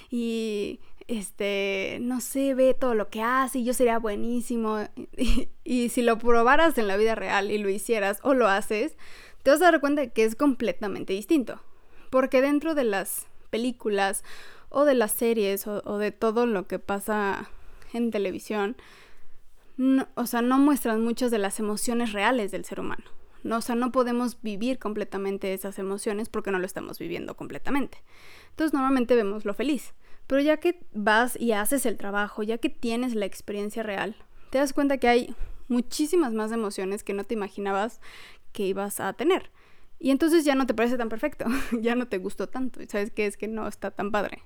Y 0.10 0.80
este, 1.08 1.98
no 2.02 2.22
sé, 2.22 2.54
ve 2.54 2.74
todo 2.74 2.95
lo 2.95 3.10
que 3.10 3.22
hace 3.22 3.60
y 3.60 3.63
yo 3.65 3.74
sería 3.74 4.00
buenísimo. 4.00 4.88
y 5.63 5.89
si 5.89 6.02
lo 6.02 6.17
probaras 6.17 6.78
en 6.78 6.88
la 6.88 6.98
vida 6.98 7.15
real 7.15 7.52
y 7.52 7.58
lo 7.58 7.69
hicieras 7.69 8.19
o 8.24 8.34
lo 8.34 8.48
haces, 8.48 8.95
te 9.43 9.52
vas 9.52 9.62
a 9.62 9.71
dar 9.71 9.80
cuenta 9.80 10.02
de 10.02 10.12
que 10.12 10.23
es 10.23 10.36
completamente 10.36 11.13
distinto. 11.13 11.62
Porque 12.10 12.41
dentro 12.41 12.75
de 12.75 12.84
las 12.84 13.28
películas 13.49 14.23
o 14.69 14.86
de 14.86 14.95
las 14.95 15.12
series 15.12 15.67
o, 15.67 15.97
de 15.97 16.12
todo 16.12 16.45
lo 16.45 16.67
que 16.67 16.80
pasa 16.80 17.49
en 17.93 18.12
televisión, 18.12 18.75
o 20.15 20.25
sea, 20.25 20.41
no 20.41 20.60
muestran 20.60 21.04
muchas 21.04 21.32
de 21.32 21.39
las 21.39 21.60
emociones 21.60 22.13
reales 22.13 22.52
del 22.52 22.65
ser 22.65 22.80
humano. 22.80 23.04
No, 23.43 23.58
o 23.58 23.62
sea, 23.62 23.75
no 23.75 23.91
podemos 23.91 24.41
vivir 24.41 24.80
completamente 24.80 25.54
esas 25.54 25.80
emociones 25.80 26.28
porque 26.28 26.52
no 26.52 26.60
lo 26.60 26.65
estamos 26.65 26.99
viviendo 26.99 27.36
completamente. 27.38 28.04
Entonces 28.49 28.73
normalmente 28.73 29.15
vemos 29.15 29.45
lo 29.45 29.54
feliz. 29.54 29.93
Pero 30.28 30.41
ya 30.41 30.58
que 30.58 30.82
vas 30.93 31.39
y 31.39 31.54
haces 31.54 31.86
el 31.86 31.97
trabajo, 31.97 32.43
ya 32.43 32.58
que 32.58 32.69
tienes 32.69 33.15
la 33.15 33.25
experiencia 33.25 33.82
real, 33.82 34.15
te 34.52 34.58
das 34.58 34.73
cuenta 34.73 34.97
que 34.97 35.08
hay 35.08 35.36
muchísimas 35.69 36.34
más 36.34 36.52
emociones 36.52 37.04
que 37.04 37.13
no 37.13 37.23
te 37.23 37.36
imaginabas 37.36 38.02
que 38.51 38.65
ibas 38.65 38.99
a 38.99 39.13
tener. 39.13 39.51
Y 39.99 40.12
entonces 40.12 40.45
ya 40.45 40.55
no 40.55 40.65
te 40.65 40.73
parece 40.73 40.97
tan 40.97 41.09
perfecto, 41.09 41.45
ya 41.81 41.95
no 41.95 42.07
te 42.07 42.17
gustó 42.17 42.47
tanto, 42.47 42.81
y 42.81 42.88
sabes 42.88 43.12
que 43.12 43.25
es 43.25 43.38
que 43.38 43.47
no 43.47 43.67
está 43.67 43.91
tan 43.91 44.12
padre. 44.12 44.43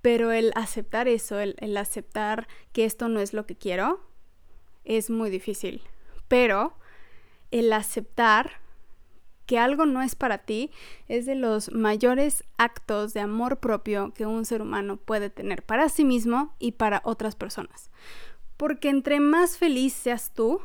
Pero 0.00 0.32
el 0.32 0.52
aceptar 0.56 1.06
eso, 1.06 1.38
el, 1.38 1.54
el 1.58 1.76
aceptar 1.76 2.48
que 2.72 2.84
esto 2.84 3.08
no 3.08 3.20
es 3.20 3.32
lo 3.32 3.46
que 3.46 3.56
quiero, 3.56 4.00
es 4.84 5.10
muy 5.10 5.30
difícil. 5.30 5.82
Pero 6.26 6.74
el 7.52 7.72
aceptar 7.72 8.62
que 9.46 9.58
algo 9.58 9.86
no 9.86 10.02
es 10.02 10.14
para 10.14 10.38
ti 10.38 10.70
es 11.08 11.26
de 11.26 11.34
los 11.34 11.72
mayores 11.72 12.44
actos 12.56 13.12
de 13.12 13.20
amor 13.20 13.58
propio 13.60 14.12
que 14.14 14.26
un 14.26 14.44
ser 14.44 14.62
humano 14.62 14.96
puede 14.96 15.30
tener 15.30 15.62
para 15.62 15.88
sí 15.88 16.04
mismo 16.04 16.54
y 16.58 16.72
para 16.72 17.02
otras 17.04 17.36
personas. 17.36 17.90
Porque 18.56 18.88
entre 18.88 19.20
más 19.20 19.58
feliz 19.58 19.92
seas 19.92 20.32
tú, 20.32 20.60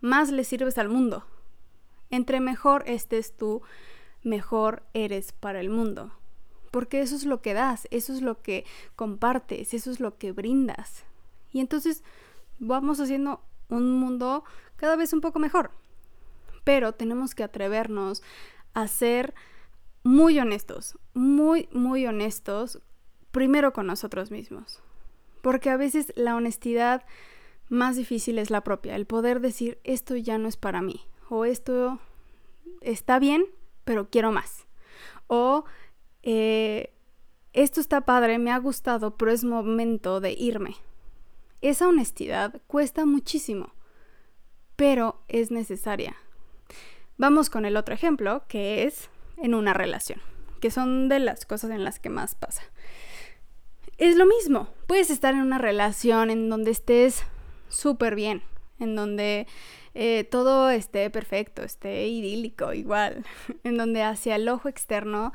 más 0.00 0.30
le 0.30 0.44
sirves 0.44 0.78
al 0.78 0.88
mundo. 0.88 1.24
Entre 2.10 2.40
mejor 2.40 2.84
estés 2.86 3.36
tú, 3.36 3.62
mejor 4.22 4.82
eres 4.94 5.32
para 5.32 5.60
el 5.60 5.70
mundo. 5.70 6.12
Porque 6.70 7.00
eso 7.00 7.16
es 7.16 7.24
lo 7.24 7.40
que 7.40 7.54
das, 7.54 7.88
eso 7.90 8.12
es 8.12 8.22
lo 8.22 8.42
que 8.42 8.64
compartes, 8.96 9.72
eso 9.72 9.90
es 9.90 10.00
lo 10.00 10.18
que 10.18 10.32
brindas. 10.32 11.04
Y 11.52 11.60
entonces 11.60 12.04
vamos 12.58 13.00
haciendo 13.00 13.40
un 13.68 13.98
mundo 13.98 14.44
cada 14.76 14.96
vez 14.96 15.12
un 15.12 15.20
poco 15.20 15.38
mejor. 15.38 15.70
Pero 16.64 16.92
tenemos 16.92 17.34
que 17.34 17.44
atrevernos 17.44 18.22
a 18.74 18.88
ser 18.88 19.34
muy 20.02 20.38
honestos, 20.38 20.98
muy, 21.14 21.68
muy 21.72 22.06
honestos, 22.06 22.80
primero 23.32 23.72
con 23.72 23.86
nosotros 23.86 24.30
mismos. 24.30 24.80
Porque 25.42 25.70
a 25.70 25.76
veces 25.76 26.12
la 26.16 26.36
honestidad 26.36 27.04
más 27.68 27.96
difícil 27.96 28.38
es 28.38 28.50
la 28.50 28.62
propia, 28.62 28.94
el 28.96 29.06
poder 29.06 29.40
decir 29.40 29.78
esto 29.82 30.14
ya 30.16 30.38
no 30.38 30.48
es 30.48 30.56
para 30.56 30.82
mí, 30.82 31.00
o 31.28 31.44
esto 31.44 31.98
está 32.80 33.18
bien, 33.18 33.46
pero 33.84 34.08
quiero 34.10 34.32
más, 34.32 34.66
o 35.26 35.64
eh, 36.22 36.92
esto 37.52 37.80
está 37.80 38.02
padre, 38.02 38.38
me 38.38 38.52
ha 38.52 38.58
gustado, 38.58 39.16
pero 39.16 39.30
es 39.30 39.44
momento 39.44 40.20
de 40.20 40.32
irme. 40.32 40.76
Esa 41.62 41.88
honestidad 41.88 42.60
cuesta 42.66 43.06
muchísimo, 43.06 43.72
pero 44.76 45.22
es 45.28 45.50
necesaria. 45.50 46.16
Vamos 47.16 47.48
con 47.48 47.64
el 47.64 47.78
otro 47.78 47.94
ejemplo, 47.94 48.44
que 48.46 48.84
es 48.84 49.08
en 49.38 49.54
una 49.54 49.72
relación, 49.72 50.20
que 50.60 50.70
son 50.70 51.08
de 51.08 51.18
las 51.18 51.46
cosas 51.46 51.70
en 51.70 51.82
las 51.82 51.98
que 51.98 52.10
más 52.10 52.34
pasa. 52.34 52.62
Es 53.96 54.16
lo 54.16 54.26
mismo, 54.26 54.68
puedes 54.86 55.08
estar 55.08 55.32
en 55.32 55.40
una 55.40 55.56
relación 55.56 56.28
en 56.28 56.50
donde 56.50 56.70
estés 56.70 57.24
súper 57.68 58.14
bien, 58.14 58.42
en 58.78 58.94
donde 58.94 59.46
eh, 59.98 60.24
todo 60.24 60.68
esté 60.68 61.08
perfecto, 61.08 61.62
esté 61.62 62.06
idílico 62.06 62.74
igual, 62.74 63.24
en 63.64 63.78
donde 63.78 64.02
hacia 64.02 64.36
el 64.36 64.46
ojo 64.48 64.68
externo 64.68 65.32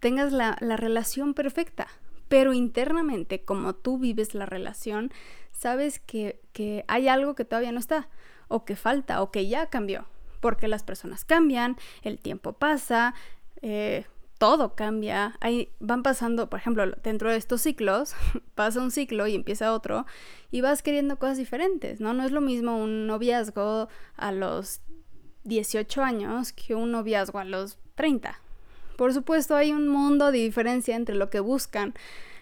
tengas 0.00 0.32
la, 0.32 0.56
la 0.60 0.76
relación 0.76 1.32
perfecta, 1.32 1.86
pero 2.28 2.52
internamente, 2.52 3.44
como 3.44 3.72
tú 3.72 3.98
vives 3.98 4.34
la 4.34 4.46
relación, 4.46 5.12
sabes 5.52 6.00
que, 6.00 6.40
que 6.52 6.84
hay 6.88 7.06
algo 7.06 7.36
que 7.36 7.44
todavía 7.44 7.70
no 7.70 7.78
está, 7.78 8.08
o 8.48 8.64
que 8.64 8.74
falta, 8.74 9.22
o 9.22 9.30
que 9.30 9.46
ya 9.46 9.66
cambió, 9.66 10.06
porque 10.40 10.66
las 10.66 10.82
personas 10.82 11.24
cambian, 11.24 11.76
el 12.02 12.18
tiempo 12.18 12.52
pasa, 12.52 13.14
eh, 13.62 14.06
todo 14.44 14.74
cambia, 14.74 15.38
ahí 15.40 15.70
van 15.80 16.02
pasando, 16.02 16.50
por 16.50 16.60
ejemplo, 16.60 16.84
dentro 17.02 17.30
de 17.30 17.38
estos 17.38 17.62
ciclos, 17.62 18.14
pasa 18.54 18.82
un 18.82 18.90
ciclo 18.90 19.26
y 19.26 19.34
empieza 19.34 19.72
otro 19.72 20.04
y 20.50 20.60
vas 20.60 20.82
queriendo 20.82 21.18
cosas 21.18 21.38
diferentes, 21.38 21.98
¿no? 21.98 22.12
No 22.12 22.24
es 22.24 22.30
lo 22.30 22.42
mismo 22.42 22.76
un 22.76 23.06
noviazgo 23.06 23.88
a 24.18 24.32
los 24.32 24.82
18 25.44 26.02
años 26.02 26.52
que 26.52 26.74
un 26.74 26.92
noviazgo 26.92 27.38
a 27.38 27.44
los 27.44 27.78
30. 27.94 28.38
Por 28.98 29.14
supuesto, 29.14 29.56
hay 29.56 29.72
un 29.72 29.88
mundo 29.88 30.30
de 30.30 30.40
diferencia 30.40 30.94
entre 30.94 31.14
lo 31.14 31.30
que 31.30 31.40
buscan 31.40 31.94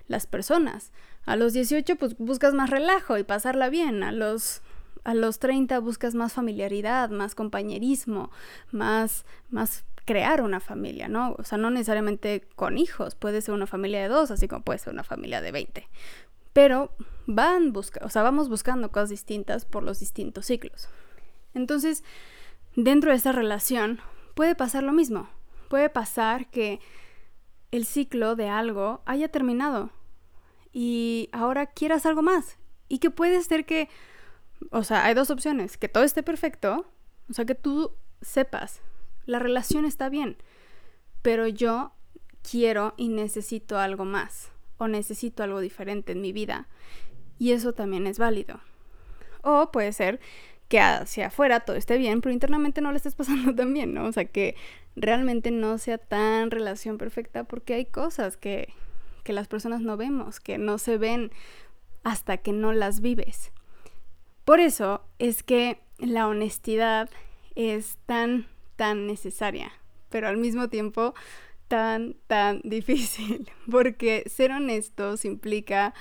las 0.09 0.27
personas. 0.27 0.91
A 1.25 1.37
los 1.37 1.53
18 1.53 1.95
pues 1.95 2.19
buscas 2.19 2.53
más 2.53 2.69
relajo 2.69 3.17
y 3.17 3.23
pasarla 3.23 3.69
bien, 3.69 4.03
a 4.03 4.11
los 4.11 4.61
a 5.05 5.15
los 5.15 5.39
30 5.39 5.79
buscas 5.79 6.17
más 6.17 6.33
familiaridad, 6.33 7.11
más 7.11 7.37
compañerismo, 7.37 8.33
más 8.73 9.25
más 9.51 9.85
crear 10.05 10.43
una 10.43 10.61
familia, 10.61 11.09
¿no? 11.09 11.35
O 11.39 11.45
sea, 11.45 11.59
no 11.59 11.71
necesariamente 11.71 12.49
con 12.57 12.79
hijos, 12.79 13.15
puede 13.15 13.41
ser 13.41 13.55
una 13.55 13.67
familia 13.67 14.03
de 14.03 14.09
dos, 14.09 14.31
así 14.31 14.49
como 14.49 14.65
puede 14.65 14.79
ser 14.79 14.93
una 14.93 15.05
familia 15.05 15.41
de 15.41 15.53
20. 15.53 15.89
Pero 16.53 16.95
van 17.27 17.73
busca, 17.73 18.05
o 18.05 18.09
sea, 18.09 18.23
vamos 18.23 18.49
buscando 18.49 18.91
cosas 18.91 19.11
distintas 19.11 19.65
por 19.65 19.83
los 19.83 20.01
distintos 20.01 20.47
ciclos. 20.47 20.89
Entonces, 21.55 22.05
dentro 22.77 23.11
de 23.11 23.17
esa 23.17 23.33
relación 23.33 24.01
puede 24.35 24.55
pasar 24.55 24.83
lo 24.83 24.93
mismo. 24.93 25.29
Puede 25.69 25.89
pasar 25.89 26.51
que 26.51 26.81
el 27.71 27.87
ciclo 27.87 28.37
de 28.37 28.49
algo 28.49 29.03
haya 29.07 29.29
terminado 29.29 29.91
y 30.73 31.29
ahora 31.33 31.67
quieras 31.67 32.07
algo 32.07 32.23
más. 32.23 32.59
Y 32.89 32.99
que 32.99 33.11
puede 33.11 33.43
ser 33.43 33.65
que, 33.65 33.89
o 34.71 34.85
sea, 34.85 35.05
hay 35.07 35.15
dos 35.15 35.31
opciones, 35.31 35.79
que 35.79 35.89
todo 35.89 36.05
esté 36.05 36.23
perfecto, 36.23 36.87
o 37.31 37.33
sea, 37.33 37.47
que 37.47 37.55
tú 37.55 37.93
sepas 38.21 38.83
la 39.27 39.39
relación 39.39 39.85
está 39.85 40.09
bien, 40.09 40.37
pero 41.23 41.47
yo 41.47 41.93
quiero 42.49 42.95
y 42.97 43.09
necesito 43.09 43.79
algo 43.79 44.05
más 44.05 44.51
o 44.79 44.89
necesito 44.89 45.43
algo 45.43 45.61
diferente 45.61 46.13
en 46.13 46.21
mi 46.21 46.33
vida 46.33 46.69
y 47.39 47.53
eso 47.53 47.73
también 47.73 48.07
es 48.07 48.19
válido. 48.19 48.61
O 49.43 49.71
puede 49.73 49.93
ser 49.93 50.21
que 50.69 50.81
hacia 50.81 51.27
afuera 51.27 51.61
todo 51.61 51.77
esté 51.77 51.99
bien, 51.99 52.21
pero 52.21 52.33
internamente 52.33 52.81
no 52.81 52.93
le 52.93 52.97
estés 52.97 53.15
pasando 53.17 53.55
tan 53.55 53.75
bien, 53.75 53.95
¿no? 53.95 54.07
O 54.07 54.13
sea, 54.13 54.25
que 54.25 54.57
realmente 54.97 55.51
no 55.51 55.79
sea 55.79 55.99
tan 55.99 56.51
relación 56.51 56.99
perfecta 56.99 57.45
porque 57.45 57.75
hay 57.75 57.85
cosas 57.85 58.37
que, 58.37 58.73
que 59.25 59.33
las 59.33 59.49
personas 59.49 59.81
no 59.81 59.97
vemos, 59.97 60.41
que 60.41 60.59
no 60.59 60.79
se 60.79 60.99
ven 60.99 61.33
hasta 62.05 62.39
que 62.39 62.53
no 62.53 62.73
las 62.73 63.01
vives. 63.01 63.53
Por 64.45 64.61
eso 64.61 65.05
es 65.19 65.43
que 65.43 65.81
la 65.99 66.27
honestidad 66.27 67.11
es 67.55 67.99
tan 68.07 68.47
tan 68.83 69.07
necesaria, 69.07 69.71
pero 70.11 70.27
al 70.27 70.39
mismo 70.39 70.69
tiempo 70.69 71.15
tan, 71.69 72.17
tan 72.27 72.61
difícil, 72.65 73.49
porque 73.71 74.25
ser 74.27 74.51
honestos 74.51 75.25
implica 75.25 75.95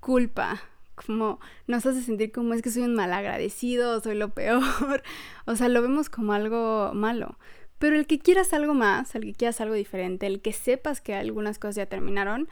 culpa, 0.00 0.60
como 0.96 1.38
nos 1.68 1.86
hace 1.86 2.02
sentir 2.02 2.32
como 2.32 2.52
es 2.52 2.62
que 2.62 2.72
soy 2.72 2.82
un 2.82 2.96
malagradecido, 2.96 4.00
soy 4.00 4.16
lo 4.16 4.30
peor, 4.30 4.60
o 5.46 5.54
sea, 5.54 5.68
lo 5.68 5.82
vemos 5.82 6.10
como 6.10 6.32
algo 6.32 6.90
malo. 6.94 7.38
Pero 7.78 7.94
el 7.94 8.08
que 8.08 8.18
quieras 8.18 8.52
algo 8.54 8.74
más, 8.74 9.14
el 9.14 9.22
que 9.22 9.34
quieras 9.34 9.60
algo 9.60 9.74
diferente, 9.74 10.26
el 10.26 10.42
que 10.42 10.52
sepas 10.52 11.00
que 11.00 11.14
algunas 11.14 11.60
cosas 11.60 11.76
ya 11.76 11.86
terminaron, 11.86 12.48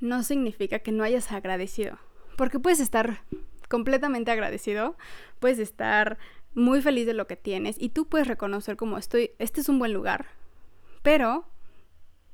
no 0.00 0.22
significa 0.24 0.80
que 0.80 0.92
no 0.92 1.04
hayas 1.04 1.32
agradecido. 1.32 1.96
Porque 2.36 2.58
puedes 2.58 2.80
estar 2.80 3.22
completamente 3.70 4.30
agradecido, 4.30 4.94
puedes 5.38 5.58
estar 5.58 6.18
muy 6.54 6.82
feliz 6.82 7.06
de 7.06 7.14
lo 7.14 7.26
que 7.26 7.36
tienes 7.36 7.76
y 7.78 7.90
tú 7.90 8.06
puedes 8.06 8.26
reconocer 8.26 8.76
como 8.76 8.98
estoy, 8.98 9.32
este 9.38 9.60
es 9.60 9.68
un 9.68 9.78
buen 9.78 9.92
lugar, 9.92 10.26
pero 11.02 11.44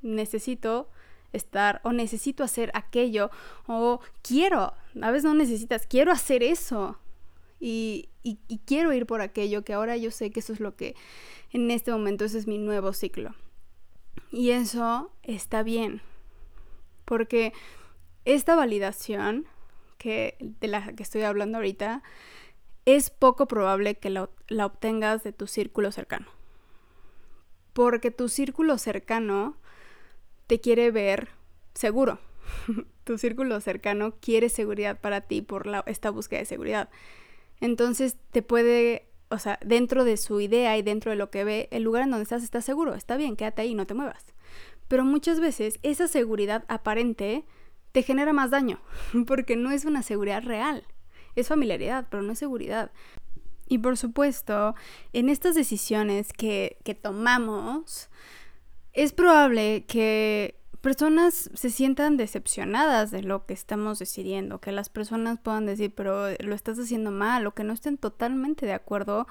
necesito 0.03 0.89
estar 1.33 1.81
o 1.85 1.93
necesito 1.93 2.45
hacer 2.45 2.71
aquello 2.75 3.31
o 3.67 4.01
quiero, 4.23 4.73
a 5.01 5.11
veces 5.11 5.25
no 5.25 5.35
necesitas, 5.35 5.87
quiero 5.87 6.13
hacer 6.13 6.43
eso 6.43 6.99
y, 7.61 8.09
y, 8.23 8.37
quiero 8.67 8.93
ir 8.93 9.07
por 9.07 9.21
aquello 9.21 9.65
que 9.65 9.73
ahora 9.73 9.97
yo 9.97 10.11
sé 10.11 10.31
que 10.31 10.41
eso 10.41 10.53
es 10.53 10.61
lo 10.61 10.77
que 10.77 10.95
en 11.53 11.71
este 11.71 11.91
momento 11.91 12.25
ese 12.25 12.39
es 12.39 12.47
mi 12.47 12.59
nuevo 12.59 12.93
ciclo. 12.93 13.35
Y 14.31 14.51
eso 14.51 15.11
está 15.23 15.63
bien, 15.63 16.03
porque 17.05 17.53
esta 18.25 18.57
validación 18.57 19.47
que, 19.99 20.37
de 20.41 20.69
la 20.69 20.93
que 20.95 21.03
estoy 21.03 21.23
hablando 21.23 21.59
ahorita 21.59 22.03
es 22.87 23.11
poco 23.11 23.47
probable 23.47 23.97
que 23.97 24.11
la, 24.11 24.31
obtengas 24.65 25.23
de 25.25 25.33
tu 25.33 25.47
círculo 25.49 25.93
cercano. 25.93 26.27
Porque 27.73 28.11
tu 28.11 28.29
círculo 28.29 28.79
cercano 28.79 29.57
te 30.47 30.61
quiere 30.61 30.91
ver 30.93 31.29
seguro. 31.75 32.21
tu 33.05 33.19
círculo 33.19 33.61
cercano 33.61 34.15
quiere 34.21 34.49
seguridad 34.49 35.01
para 35.01 35.21
ti 35.21 35.43
por 35.43 35.69
esta 35.87 36.11
búsqueda 36.11 36.41
de 36.41 36.47
seguridad. 36.47 36.89
Entonces 37.61 38.17
te 38.31 38.43
puede, 38.43 39.09
o 39.31 39.39
sea, 39.39 39.59
dentro 39.65 40.05
de 40.05 40.17
su 40.17 40.41
idea 40.41 40.79
y 40.79 40.83
dentro 40.83 41.11
de 41.11 41.17
lo 41.17 41.31
que 41.31 41.45
ve, 41.45 41.69
el 41.73 41.83
lugar 41.83 42.05
en 42.05 42.11
donde 42.11 42.23
estás 42.23 42.45
está 42.45 42.63
seguro, 42.63 42.95
está 42.95 43.17
bien, 43.17 43.37
quédate 43.37 43.63
ahí, 43.63 43.75
no 43.75 43.87
te 43.87 43.95
muevas. 43.95 44.25
Pero 44.87 45.05
muchas 45.05 45.41
veces 45.41 45.81
esa 45.83 46.07
seguridad 46.07 46.65
aparente 46.69 47.45
te 47.91 48.05
genera 48.05 48.33
más 48.33 48.51
daño, 48.51 48.81
porque 49.27 49.57
no 49.57 49.73
es 49.73 49.85
una 49.85 50.05
seguridad 50.05 50.45
real 50.45 50.87
es 51.37 51.49
familiaridad, 51.49 52.07
pero 52.11 52.23
no 52.23 52.33
es 52.33 52.39
seguridad. 52.39 52.91
Y 53.69 53.79
por 53.79 53.97
supuesto, 53.97 54.75
en 55.13 55.29
estas 55.29 55.55
decisiones 55.55 56.33
que, 56.33 56.79
que 56.85 56.95
tomamos, 56.95 58.09
es 58.93 59.13
probable 59.13 59.85
que 59.87 60.57
personas 60.81 61.51
se 61.53 61.71
sientan 61.71 62.17
decepcionadas 62.17 63.11
de 63.11 63.23
lo 63.23 63.45
que 63.45 63.55
estamos 63.55 63.99
decidiendo, 63.99 64.61
que 64.61 64.71
las 64.71 64.89
personas 64.89 65.41
puedan 65.41 65.67
decir, 65.67 65.93
pero 65.95 66.29
lo 66.39 66.55
estás 66.55 66.79
haciendo 66.79 67.11
mal, 67.11 67.47
o 67.47 67.55
que 67.55 67.65
no 67.65 67.73
estén 67.73 67.99
totalmente 67.99 68.67
de 68.67 68.73
acuerdo 68.73 69.27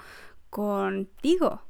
contigo. 0.50 1.62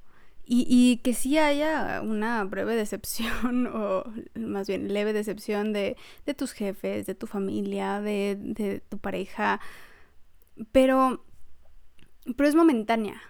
Y, 0.44 0.66
y, 0.68 0.99
que 0.99 1.14
sí 1.14 1.38
haya 1.38 2.01
una 2.03 2.44
breve 2.44 2.77
decepción, 2.77 3.66
o 3.75 4.05
más 4.35 4.66
bien 4.66 4.92
leve 4.92 5.12
decepción 5.12 5.72
de, 5.72 5.96
de 6.25 6.35
tus 6.35 6.53
jefes, 6.53 7.07
de 7.07 7.14
tu 7.14 7.27
familia, 7.27 8.01
de, 8.01 8.37
de 8.40 8.81
tu 8.81 8.99
pareja, 8.99 9.61
pero, 10.73 11.25
pero 12.37 12.49
es 12.49 12.55
momentánea, 12.55 13.21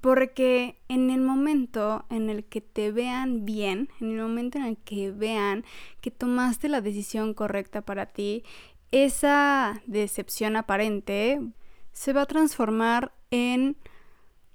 Porque 0.00 0.80
en 0.88 1.10
el 1.10 1.20
momento 1.20 2.06
en 2.08 2.30
el 2.30 2.44
que 2.44 2.60
te 2.60 2.92
vean 2.92 3.44
bien, 3.44 3.88
en 4.00 4.12
el 4.12 4.22
momento 4.22 4.58
en 4.58 4.64
el 4.64 4.76
que 4.78 5.10
vean 5.10 5.64
que 6.00 6.10
tomaste 6.10 6.68
la 6.68 6.80
decisión 6.80 7.34
correcta 7.34 7.82
para 7.82 8.06
ti, 8.06 8.44
esa 8.90 9.82
decepción 9.86 10.56
aparente 10.56 11.40
se 11.92 12.12
va 12.12 12.22
a 12.22 12.26
transformar 12.26 13.12
en 13.30 13.76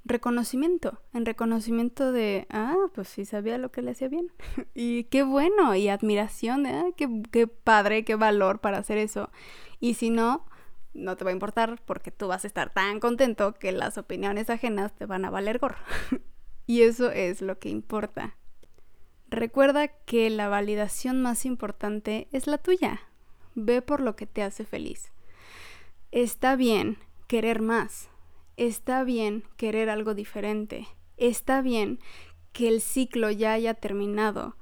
reconocimiento, 0.05 0.99
en 1.13 1.25
reconocimiento 1.25 2.11
de, 2.11 2.47
ah, 2.49 2.75
pues 2.93 3.09
sí 3.09 3.25
sabía 3.25 3.57
lo 3.57 3.71
que 3.71 3.81
le 3.81 3.91
hacía 3.91 4.07
bien. 4.07 4.31
y 4.73 5.05
qué 5.05 5.23
bueno, 5.23 5.75
y 5.75 5.89
admiración 5.89 6.63
de, 6.63 6.69
ah, 6.69 6.85
qué, 6.95 7.23
qué 7.31 7.47
padre, 7.47 8.05
qué 8.05 8.15
valor 8.15 8.59
para 8.59 8.79
hacer 8.79 8.97
eso. 8.97 9.29
Y 9.79 9.95
si 9.95 10.09
no, 10.09 10.45
no 10.97 11.15
te 11.15 11.23
va 11.23 11.29
a 11.29 11.33
importar 11.33 11.79
porque 11.85 12.11
tú 12.11 12.27
vas 12.27 12.43
a 12.43 12.47
estar 12.47 12.73
tan 12.73 12.99
contento 12.99 13.53
que 13.53 13.71
las 13.71 13.97
opiniones 13.97 14.49
ajenas 14.49 14.93
te 14.93 15.05
van 15.05 15.23
a 15.23 15.29
valer 15.29 15.59
gorro. 15.59 15.77
y 16.65 16.81
eso 16.81 17.11
es 17.11 17.41
lo 17.41 17.59
que 17.59 17.69
importa. 17.69 18.35
Recuerda 19.29 19.87
que 19.87 20.29
la 20.29 20.49
validación 20.49 21.21
más 21.21 21.45
importante 21.45 22.27
es 22.31 22.47
la 22.47 22.57
tuya. 22.57 23.01
Ve 23.55 23.81
por 23.81 24.01
lo 24.01 24.15
que 24.15 24.25
te 24.25 24.43
hace 24.43 24.65
feliz. 24.65 25.11
Está 26.11 26.55
bien 26.55 26.97
querer 27.27 27.61
más. 27.61 28.09
Está 28.55 29.03
bien 29.03 29.43
querer 29.55 29.89
algo 29.89 30.13
diferente. 30.13 30.87
Está 31.17 31.61
bien 31.61 31.99
que 32.53 32.67
el 32.67 32.81
ciclo 32.81 33.29
ya 33.29 33.53
haya 33.53 33.73
terminado. 33.75 34.55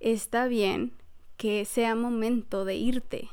Está 0.00 0.48
bien 0.48 0.92
que 1.36 1.64
sea 1.64 1.94
momento 1.94 2.64
de 2.64 2.74
irte 2.74 3.28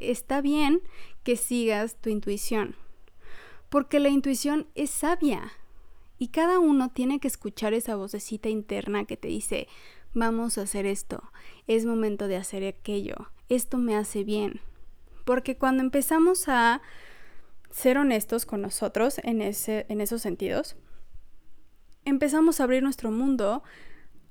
está 0.00 0.40
bien 0.40 0.82
que 1.22 1.36
sigas 1.36 1.96
tu 1.96 2.10
intuición, 2.10 2.76
porque 3.68 4.00
la 4.00 4.08
intuición 4.08 4.66
es 4.74 4.90
sabia 4.90 5.52
y 6.18 6.28
cada 6.28 6.58
uno 6.58 6.90
tiene 6.90 7.20
que 7.20 7.28
escuchar 7.28 7.72
esa 7.72 7.96
vocecita 7.96 8.48
interna 8.48 9.04
que 9.04 9.16
te 9.16 9.28
dice, 9.28 9.68
vamos 10.12 10.58
a 10.58 10.62
hacer 10.62 10.86
esto, 10.86 11.22
es 11.66 11.86
momento 11.86 12.28
de 12.28 12.36
hacer 12.36 12.66
aquello, 12.66 13.30
esto 13.48 13.78
me 13.78 13.96
hace 13.96 14.24
bien. 14.24 14.60
Porque 15.24 15.56
cuando 15.56 15.82
empezamos 15.82 16.48
a 16.48 16.82
ser 17.70 17.98
honestos 17.98 18.46
con 18.46 18.60
nosotros 18.62 19.20
en, 19.22 19.42
ese, 19.42 19.86
en 19.88 20.00
esos 20.00 20.22
sentidos, 20.22 20.76
empezamos 22.04 22.60
a 22.60 22.64
abrir 22.64 22.82
nuestro 22.82 23.10
mundo 23.10 23.62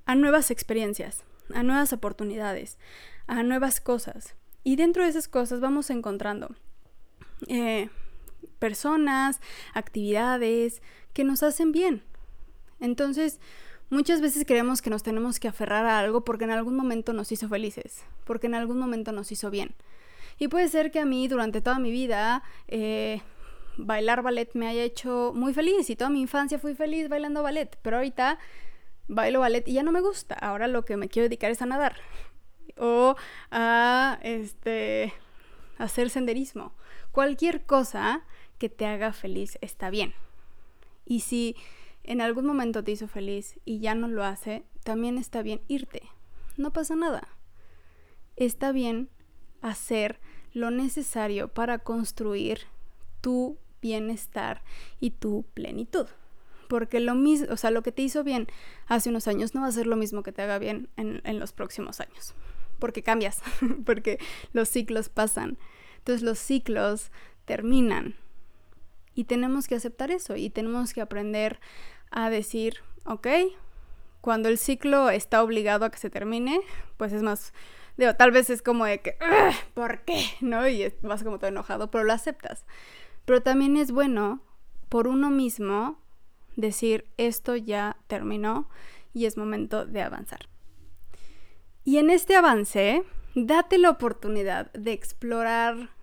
a 0.05 0.15
nuevas 0.15 0.51
experiencias, 0.51 1.23
a 1.53 1.63
nuevas 1.63 1.93
oportunidades, 1.93 2.77
a 3.27 3.43
nuevas 3.43 3.79
cosas. 3.79 4.35
Y 4.63 4.75
dentro 4.75 5.03
de 5.03 5.09
esas 5.09 5.27
cosas 5.27 5.59
vamos 5.61 5.89
encontrando 5.89 6.55
eh, 7.47 7.89
personas, 8.59 9.41
actividades 9.73 10.81
que 11.13 11.23
nos 11.23 11.43
hacen 11.43 11.71
bien. 11.71 12.03
Entonces, 12.79 13.39
muchas 13.89 14.21
veces 14.21 14.45
creemos 14.45 14.81
que 14.81 14.89
nos 14.89 15.03
tenemos 15.03 15.39
que 15.39 15.47
aferrar 15.47 15.85
a 15.85 15.99
algo 15.99 16.23
porque 16.23 16.45
en 16.45 16.51
algún 16.51 16.75
momento 16.75 17.13
nos 17.13 17.31
hizo 17.31 17.49
felices, 17.49 18.03
porque 18.25 18.47
en 18.47 18.55
algún 18.55 18.79
momento 18.79 19.11
nos 19.11 19.31
hizo 19.31 19.49
bien. 19.49 19.75
Y 20.37 20.47
puede 20.47 20.69
ser 20.69 20.91
que 20.91 20.99
a 20.99 21.05
mí 21.05 21.27
durante 21.27 21.61
toda 21.61 21.79
mi 21.79 21.91
vida 21.91 22.43
eh, 22.67 23.21
bailar 23.77 24.21
ballet 24.21 24.49
me 24.53 24.67
haya 24.67 24.83
hecho 24.83 25.33
muy 25.35 25.53
feliz 25.53 25.89
y 25.89 25.95
toda 25.95 26.09
mi 26.09 26.21
infancia 26.21 26.59
fui 26.59 26.75
feliz 26.75 27.09
bailando 27.09 27.43
ballet, 27.43 27.77
pero 27.81 27.97
ahorita 27.97 28.39
bailo 29.07 29.39
ballet 29.39 29.67
y 29.67 29.73
ya 29.73 29.83
no 29.83 29.91
me 29.91 30.01
gusta. 30.01 30.35
Ahora 30.35 30.67
lo 30.67 30.85
que 30.85 30.95
me 30.95 31.09
quiero 31.09 31.25
dedicar 31.25 31.51
es 31.51 31.61
a 31.61 31.65
nadar 31.65 31.95
o 32.77 33.15
a 33.51 34.19
este 34.21 35.13
hacer 35.77 36.09
senderismo. 36.09 36.73
Cualquier 37.19 37.65
cosa 37.65 38.21
que 38.59 38.69
te 38.69 38.85
haga 38.85 39.11
feliz 39.11 39.57
está 39.59 39.89
bien. 39.89 40.13
Y 41.05 41.19
si 41.19 41.57
en 42.05 42.21
algún 42.21 42.45
momento 42.45 42.81
te 42.81 42.93
hizo 42.93 43.09
feliz 43.09 43.59
y 43.65 43.79
ya 43.79 43.93
no 43.93 44.07
lo 44.07 44.23
hace, 44.23 44.63
también 44.85 45.17
está 45.17 45.41
bien 45.41 45.59
irte. 45.67 46.03
No 46.55 46.71
pasa 46.71 46.95
nada. 46.95 47.27
Está 48.37 48.71
bien 48.71 49.09
hacer 49.61 50.21
lo 50.53 50.71
necesario 50.71 51.49
para 51.49 51.79
construir 51.79 52.61
tu 53.19 53.57
bienestar 53.81 54.63
y 55.01 55.09
tu 55.11 55.43
plenitud. 55.53 56.07
Porque 56.69 57.01
lo 57.01 57.15
mismo, 57.15 57.47
o 57.51 57.57
sea, 57.57 57.69
lo 57.69 57.83
que 57.83 57.91
te 57.91 58.01
hizo 58.01 58.23
bien 58.23 58.47
hace 58.87 59.09
unos 59.09 59.27
años 59.27 59.53
no 59.53 59.59
va 59.59 59.67
a 59.67 59.73
ser 59.73 59.87
lo 59.87 59.97
mismo 59.97 60.23
que 60.23 60.31
te 60.31 60.41
haga 60.41 60.57
bien 60.57 60.87
en, 60.95 61.21
en 61.25 61.37
los 61.37 61.51
próximos 61.51 61.99
años 61.99 62.33
porque 62.79 63.03
cambias, 63.03 63.41
porque 63.85 64.19
los 64.53 64.69
ciclos 64.69 65.09
pasan. 65.09 65.57
Entonces 66.09 66.25
los 66.25 66.39
ciclos 66.39 67.11
terminan 67.45 68.15
y 69.13 69.25
tenemos 69.25 69.67
que 69.67 69.75
aceptar 69.75 70.09
eso 70.09 70.35
y 70.35 70.49
tenemos 70.49 70.91
que 70.91 71.01
aprender 71.01 71.59
a 72.09 72.31
decir, 72.31 72.77
ok, 73.05 73.27
cuando 74.19 74.49
el 74.49 74.57
ciclo 74.57 75.11
está 75.11 75.43
obligado 75.43 75.85
a 75.85 75.91
que 75.91 75.99
se 75.99 76.09
termine, 76.09 76.61
pues 76.97 77.13
es 77.13 77.21
más, 77.21 77.53
tal 78.17 78.31
vez 78.31 78.49
es 78.49 78.63
como 78.63 78.85
de 78.85 79.01
que, 79.01 79.17
¿por 79.75 80.01
qué? 80.01 80.25
¿No? 80.41 80.67
Y 80.67 80.91
vas 81.03 81.23
como 81.23 81.37
todo 81.37 81.49
enojado, 81.49 81.91
pero 81.91 82.03
lo 82.03 82.13
aceptas. 82.13 82.65
Pero 83.25 83.43
también 83.43 83.77
es 83.77 83.91
bueno 83.91 84.41
por 84.89 85.07
uno 85.07 85.29
mismo 85.29 86.01
decir, 86.55 87.05
esto 87.17 87.55
ya 87.55 87.97
terminó 88.07 88.67
y 89.13 89.27
es 89.27 89.37
momento 89.37 89.85
de 89.85 90.01
avanzar. 90.01 90.49
Y 91.83 91.99
en 91.99 92.09
este 92.09 92.35
avance, 92.35 93.03
date 93.35 93.77
la 93.77 93.91
oportunidad 93.91 94.71
de 94.73 94.91
explorar 94.91 95.98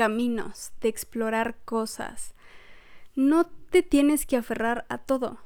caminos, 0.00 0.72
de 0.80 0.88
explorar 0.88 1.56
cosas. 1.66 2.32
No 3.14 3.44
te 3.44 3.82
tienes 3.82 4.24
que 4.24 4.38
aferrar 4.38 4.86
a 4.88 4.96
todo. 4.96 5.36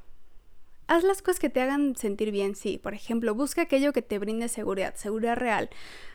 Haz 0.86 1.02
las 1.02 1.22
cosas 1.22 1.40
que 1.40 1.50
te 1.50 1.60
hagan 1.60 1.96
sentir 1.96 2.30
bien, 2.30 2.54
sí. 2.54 2.78
Por 2.78 2.94
ejemplo, 2.94 3.34
busca 3.34 3.62
aquello 3.62 3.92
que 3.92 4.00
te 4.00 4.16
brinde 4.20 4.46
seguridad, 4.46 4.94
seguridad 4.94 5.34
real. 5.34 5.70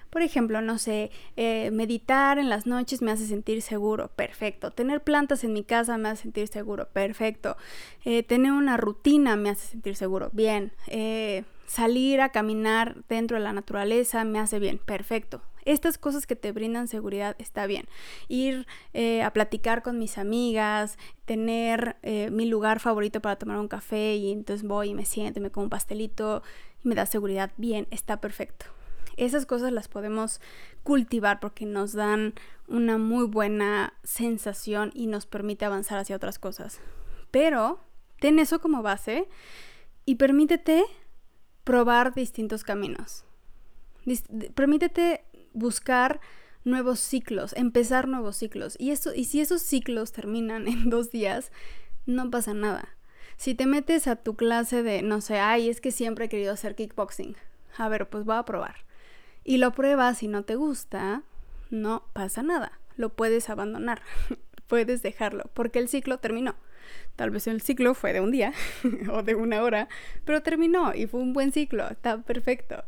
Por 0.09 0.21
ejemplo, 0.21 0.61
no 0.61 0.77
sé, 0.77 1.11
eh, 1.35 1.69
meditar 1.71 2.39
en 2.39 2.47
las 2.47 2.65
noches 2.65 3.01
me 3.01 3.11
hace 3.11 3.27
sentir 3.27 3.61
seguro, 3.61 4.07
perfecto. 4.07 4.71
Tener 4.71 5.03
plantas 5.03 5.43
en 5.43 5.51
mi 5.51 5.65
casa 5.65 5.97
me 5.97 6.07
hace 6.07 6.21
sentir 6.21 6.47
seguro, 6.47 6.87
perfecto. 6.93 7.57
Eh, 8.05 8.23
tener 8.23 8.53
una 8.53 8.77
rutina 8.77 9.35
me 9.35 9.49
hace 9.49 9.67
sentir 9.67 9.97
seguro, 9.97 10.29
bien. 10.31 10.71
Eh, 10.87 11.43
salir 11.67 12.21
a 12.21 12.29
caminar 12.29 13.03
dentro 13.09 13.35
de 13.35 13.43
la 13.43 13.51
naturaleza 13.51 14.23
me 14.23 14.39
hace 14.39 14.59
bien, 14.59 14.77
perfecto. 14.77 15.41
Estas 15.69 15.99
cosas 15.99 16.25
que 16.25 16.35
te 16.35 16.51
brindan 16.51 16.87
seguridad 16.87 17.35
está 17.37 17.67
bien. 17.67 17.85
Ir 18.27 18.65
eh, 18.93 19.21
a 19.21 19.31
platicar 19.33 19.83
con 19.83 19.99
mis 19.99 20.17
amigas, 20.17 20.97
tener 21.25 21.95
eh, 22.01 22.31
mi 22.31 22.47
lugar 22.47 22.79
favorito 22.79 23.21
para 23.21 23.35
tomar 23.35 23.59
un 23.59 23.67
café 23.67 24.15
y 24.15 24.31
entonces 24.31 24.67
voy 24.67 24.89
y 24.89 24.93
me 24.95 25.05
siento 25.05 25.39
y 25.39 25.43
me 25.43 25.51
como 25.51 25.65
un 25.65 25.69
pastelito 25.69 26.41
y 26.83 26.87
me 26.87 26.95
da 26.95 27.05
seguridad, 27.05 27.51
bien, 27.57 27.87
está 27.91 28.19
perfecto. 28.19 28.65
Esas 29.15 29.45
cosas 29.45 29.71
las 29.71 29.87
podemos 29.87 30.41
cultivar 30.81 31.39
porque 31.39 31.67
nos 31.67 31.93
dan 31.93 32.33
una 32.67 32.97
muy 32.97 33.27
buena 33.27 33.93
sensación 34.03 34.89
y 34.95 35.05
nos 35.05 35.27
permite 35.27 35.65
avanzar 35.65 35.99
hacia 35.99 36.15
otras 36.15 36.39
cosas. 36.39 36.79
Pero 37.29 37.79
ten 38.19 38.39
eso 38.39 38.59
como 38.59 38.81
base 38.81 39.29
y 40.03 40.15
permítete 40.15 40.83
probar 41.63 42.15
distintos 42.15 42.63
caminos. 42.63 43.23
permítete 44.55 45.25
buscar 45.59 46.19
nuevos 46.63 46.99
ciclos, 46.99 47.53
empezar 47.53 48.07
nuevos 48.07 48.37
ciclos. 48.37 48.75
Y, 48.79 48.91
eso, 48.91 49.13
y 49.13 49.25
si 49.25 49.41
esos 49.41 49.61
ciclos 49.61 50.11
terminan 50.11 50.67
en 50.69 50.89
dos 50.89 51.11
días, 51.11 51.51
no 52.05 52.29
pasa 52.31 52.53
nada. 52.53 52.95
Si 53.37 53.55
te 53.55 53.65
metes 53.65 54.07
a 54.07 54.17
tu 54.17 54.35
clase 54.35 54.83
de, 54.83 55.01
no 55.01 55.21
sé, 55.21 55.39
ay, 55.39 55.69
es 55.69 55.79
que 55.79 55.91
siempre 55.91 56.25
he 56.25 56.29
querido 56.29 56.53
hacer 56.53 56.75
kickboxing. 56.75 57.37
A 57.77 57.87
ver, 57.87 58.09
pues 58.09 58.25
voy 58.25 58.35
a 58.35 58.43
probar. 58.43 58.75
Y 59.45 59.57
lo 59.57 59.71
pruebas 59.71 60.21
y 60.23 60.27
no 60.27 60.43
te 60.43 60.55
gusta, 60.55 61.23
no 61.69 62.03
pasa 62.13 62.43
nada. 62.43 62.79
Lo 62.97 63.09
puedes 63.09 63.49
abandonar, 63.49 64.01
puedes 64.67 65.01
dejarlo, 65.01 65.49
porque 65.53 65.79
el 65.79 65.87
ciclo 65.87 66.17
terminó. 66.17 66.55
Tal 67.15 67.29
vez 67.29 67.47
el 67.47 67.61
ciclo 67.61 67.93
fue 67.93 68.13
de 68.13 68.19
un 68.19 68.31
día 68.31 68.53
o 69.11 69.23
de 69.23 69.35
una 69.35 69.63
hora, 69.63 69.87
pero 70.25 70.41
terminó 70.41 70.93
y 70.93 71.07
fue 71.07 71.21
un 71.21 71.33
buen 71.33 71.51
ciclo, 71.51 71.87
está 71.89 72.17
perfecto. 72.21 72.83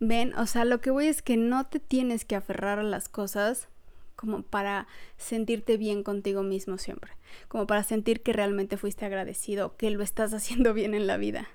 Ven, 0.00 0.34
o 0.34 0.46
sea, 0.46 0.64
lo 0.64 0.80
que 0.80 0.90
voy 0.90 1.06
es 1.06 1.22
que 1.22 1.36
no 1.36 1.66
te 1.66 1.78
tienes 1.78 2.24
que 2.24 2.36
aferrar 2.36 2.78
a 2.78 2.82
las 2.82 3.08
cosas 3.08 3.68
como 4.16 4.42
para 4.42 4.86
sentirte 5.16 5.76
bien 5.76 6.02
contigo 6.02 6.42
mismo 6.42 6.76
siempre, 6.76 7.12
como 7.48 7.66
para 7.66 7.84
sentir 7.84 8.22
que 8.22 8.32
realmente 8.32 8.76
fuiste 8.76 9.04
agradecido, 9.04 9.76
que 9.76 9.90
lo 9.90 10.02
estás 10.02 10.34
haciendo 10.34 10.74
bien 10.74 10.94
en 10.94 11.06
la 11.06 11.16
vida. 11.16 11.48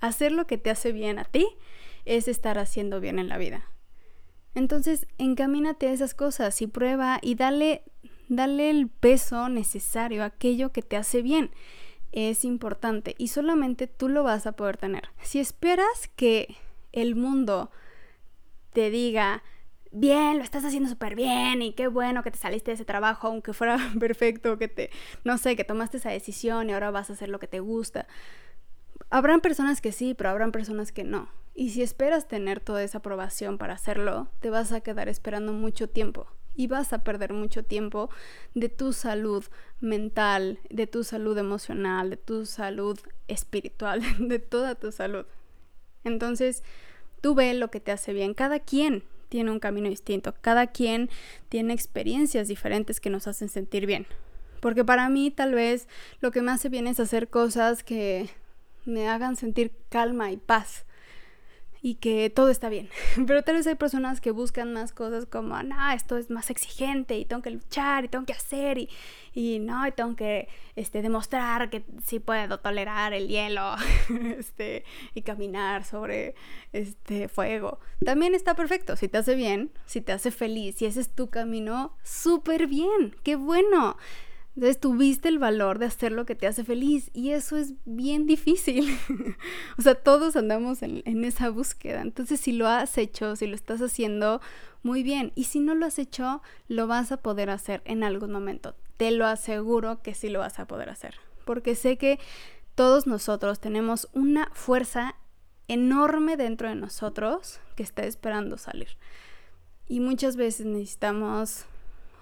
Hacer 0.00 0.32
lo 0.32 0.46
que 0.46 0.58
te 0.58 0.70
hace 0.70 0.92
bien 0.92 1.18
a 1.18 1.24
ti 1.24 1.46
es 2.04 2.28
estar 2.28 2.58
haciendo 2.58 3.00
bien 3.00 3.18
en 3.18 3.28
la 3.28 3.38
vida. 3.38 3.64
Entonces, 4.54 5.06
encamínate 5.18 5.88
a 5.88 5.92
esas 5.92 6.14
cosas 6.14 6.60
y 6.62 6.66
prueba 6.66 7.18
y 7.22 7.34
dale 7.34 7.82
Dale 8.28 8.68
el 8.68 8.88
peso 8.88 9.48
necesario 9.48 10.22
a 10.22 10.26
aquello 10.26 10.70
que 10.70 10.82
te 10.82 10.96
hace 10.96 11.22
bien. 11.22 11.50
Es 12.12 12.44
importante 12.44 13.14
y 13.18 13.28
solamente 13.28 13.86
tú 13.86 14.08
lo 14.08 14.22
vas 14.22 14.46
a 14.46 14.52
poder 14.52 14.76
tener. 14.76 15.08
Si 15.22 15.40
esperas 15.40 16.08
que 16.14 16.54
el 16.92 17.14
mundo 17.14 17.70
te 18.72 18.90
diga, 18.90 19.42
bien, 19.90 20.38
lo 20.38 20.44
estás 20.44 20.64
haciendo 20.64 20.88
súper 20.88 21.14
bien 21.14 21.62
y 21.62 21.72
qué 21.72 21.88
bueno 21.88 22.22
que 22.22 22.30
te 22.30 22.38
saliste 22.38 22.70
de 22.70 22.76
ese 22.76 22.84
trabajo, 22.84 23.28
aunque 23.28 23.52
fuera 23.52 23.78
perfecto, 23.98 24.58
que 24.58 24.68
te, 24.68 24.90
no 25.24 25.38
sé, 25.38 25.56
que 25.56 25.64
tomaste 25.64 25.98
esa 25.98 26.10
decisión 26.10 26.68
y 26.68 26.72
ahora 26.72 26.90
vas 26.90 27.10
a 27.10 27.14
hacer 27.14 27.28
lo 27.28 27.38
que 27.38 27.48
te 27.48 27.60
gusta. 27.60 28.06
Habrán 29.10 29.40
personas 29.40 29.80
que 29.80 29.92
sí, 29.92 30.14
pero 30.14 30.30
habrán 30.30 30.52
personas 30.52 30.92
que 30.92 31.04
no. 31.04 31.28
Y 31.54 31.70
si 31.70 31.82
esperas 31.82 32.28
tener 32.28 32.60
toda 32.60 32.82
esa 32.82 32.98
aprobación 32.98 33.58
para 33.58 33.74
hacerlo, 33.74 34.28
te 34.40 34.50
vas 34.50 34.70
a 34.72 34.80
quedar 34.80 35.08
esperando 35.08 35.52
mucho 35.52 35.88
tiempo 35.88 36.28
y 36.54 36.66
vas 36.66 36.92
a 36.92 37.04
perder 37.04 37.32
mucho 37.32 37.62
tiempo 37.62 38.10
de 38.54 38.68
tu 38.68 38.92
salud 38.92 39.44
mental, 39.80 40.58
de 40.70 40.86
tu 40.86 41.04
salud 41.04 41.38
emocional, 41.38 42.10
de 42.10 42.16
tu 42.16 42.46
salud 42.46 42.98
espiritual, 43.28 44.02
de 44.18 44.38
toda 44.40 44.74
tu 44.74 44.92
salud. 44.92 45.24
Entonces, 46.04 46.62
tú 47.20 47.34
ve 47.34 47.54
lo 47.54 47.70
que 47.70 47.80
te 47.80 47.92
hace 47.92 48.12
bien. 48.12 48.34
Cada 48.34 48.60
quien 48.60 49.04
tiene 49.28 49.50
un 49.50 49.60
camino 49.60 49.88
distinto, 49.88 50.34
cada 50.40 50.68
quien 50.68 51.10
tiene 51.48 51.74
experiencias 51.74 52.48
diferentes 52.48 53.00
que 53.00 53.10
nos 53.10 53.26
hacen 53.26 53.48
sentir 53.48 53.86
bien. 53.86 54.06
Porque 54.60 54.84
para 54.84 55.08
mí 55.08 55.30
tal 55.30 55.54
vez 55.54 55.88
lo 56.20 56.30
que 56.30 56.42
me 56.42 56.50
hace 56.50 56.68
bien 56.68 56.86
es 56.86 56.98
hacer 56.98 57.28
cosas 57.28 57.82
que 57.82 58.28
me 58.84 59.08
hagan 59.08 59.36
sentir 59.36 59.72
calma 59.90 60.32
y 60.32 60.36
paz 60.36 60.84
y 61.82 61.96
que 61.96 62.30
todo 62.30 62.50
está 62.50 62.68
bien. 62.68 62.88
Pero 63.26 63.42
tal 63.42 63.56
vez 63.56 63.66
hay 63.66 63.74
personas 63.74 64.20
que 64.20 64.30
buscan 64.30 64.72
más 64.72 64.92
cosas 64.92 65.26
como, 65.26 65.62
no, 65.62 65.90
esto 65.92 66.16
es 66.16 66.30
más 66.30 66.50
exigente 66.50 67.18
y 67.18 67.24
tengo 67.24 67.42
que 67.42 67.50
luchar 67.50 68.04
y 68.04 68.08
tengo 68.08 68.26
que 68.26 68.32
hacer 68.32 68.78
y, 68.78 68.88
y 69.34 69.58
no, 69.58 69.86
y 69.86 69.92
tengo 69.92 70.16
que 70.16 70.48
este, 70.76 71.02
demostrar 71.02 71.70
que 71.70 71.84
sí 72.04 72.18
puedo 72.18 72.58
tolerar 72.58 73.12
el 73.12 73.28
hielo 73.28 73.74
este, 74.38 74.84
y 75.14 75.22
caminar 75.22 75.84
sobre 75.84 76.34
este 76.72 77.28
fuego. 77.28 77.78
También 78.04 78.34
está 78.34 78.54
perfecto, 78.54 78.96
si 78.96 79.08
te 79.08 79.18
hace 79.18 79.34
bien, 79.34 79.70
si 79.86 80.00
te 80.00 80.12
hace 80.12 80.30
feliz, 80.30 80.76
si 80.76 80.86
ese 80.86 81.00
es 81.00 81.10
tu 81.10 81.30
camino, 81.30 81.96
súper 82.02 82.66
bien, 82.66 83.16
qué 83.22 83.36
bueno. 83.36 83.96
Entonces 84.58 84.80
tuviste 84.80 85.28
el 85.28 85.38
valor 85.38 85.78
de 85.78 85.86
hacer 85.86 86.10
lo 86.10 86.26
que 86.26 86.34
te 86.34 86.48
hace 86.48 86.64
feliz 86.64 87.12
y 87.14 87.30
eso 87.30 87.56
es 87.56 87.74
bien 87.84 88.26
difícil. 88.26 88.98
o 89.78 89.82
sea, 89.82 89.94
todos 89.94 90.34
andamos 90.34 90.82
en, 90.82 91.24
esa 91.24 91.48
búsqueda. 91.48 92.00
Entonces 92.00 92.40
si 92.40 92.50
lo 92.50 92.66
has 92.66 92.98
hecho, 92.98 93.36
si 93.36 93.46
lo 93.46 93.54
estás 93.54 93.80
haciendo, 93.80 94.40
muy 94.82 95.04
bien. 95.04 95.30
Y 95.36 95.44
si 95.44 95.60
no 95.60 95.76
lo 95.76 95.86
has 95.86 96.00
hecho, 96.00 96.42
lo 96.66 96.88
vas 96.88 97.12
a 97.12 97.18
poder 97.18 97.50
hacer 97.50 97.82
en 97.84 98.02
algún 98.02 98.32
momento. 98.32 98.74
Te 98.96 99.12
lo 99.12 99.26
aseguro 99.26 100.02
que 100.02 100.12
sí 100.12 100.28
lo 100.28 100.40
vas 100.40 100.58
a 100.58 100.66
poder 100.66 100.90
hacer. 100.90 101.14
Porque 101.44 101.76
sé 101.76 101.96
que 101.96 102.18
todos 102.74 103.06
nosotros 103.06 103.60
tenemos 103.60 104.08
una 104.12 104.50
fuerza 104.54 105.14
enorme 105.68 106.36
dentro 106.36 106.68
de 106.68 106.74
nosotros 106.74 107.60
que 107.76 107.84
está 107.84 108.02
esperando 108.02 108.58
salir. 108.58 108.88
Y 109.86 110.00
muchas 110.00 110.34
veces 110.34 110.66
necesitamos 110.66 111.64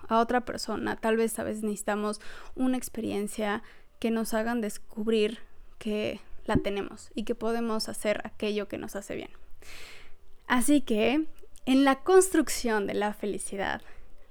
a 0.08 0.20
otra 0.20 0.44
persona. 0.44 0.96
Tal 0.96 1.16
vez 1.16 1.38
a 1.38 1.44
veces 1.44 1.62
necesitamos 1.62 2.20
una 2.54 2.76
experiencia 2.76 3.62
que 3.98 4.10
nos 4.10 4.34
hagan 4.34 4.60
descubrir 4.60 5.38
que 5.78 6.20
la 6.44 6.56
tenemos 6.56 7.10
y 7.14 7.24
que 7.24 7.34
podemos 7.34 7.88
hacer 7.88 8.20
aquello 8.24 8.68
que 8.68 8.78
nos 8.78 8.96
hace 8.96 9.14
bien. 9.14 9.30
Así 10.46 10.80
que 10.80 11.26
en 11.64 11.84
la 11.84 12.02
construcción 12.02 12.86
de 12.86 12.94
la 12.94 13.12
felicidad, 13.12 13.82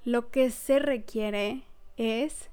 lo 0.06 0.30
que 0.30 0.50
se 0.52 0.80
requiere 0.80 1.64
es 1.98 2.50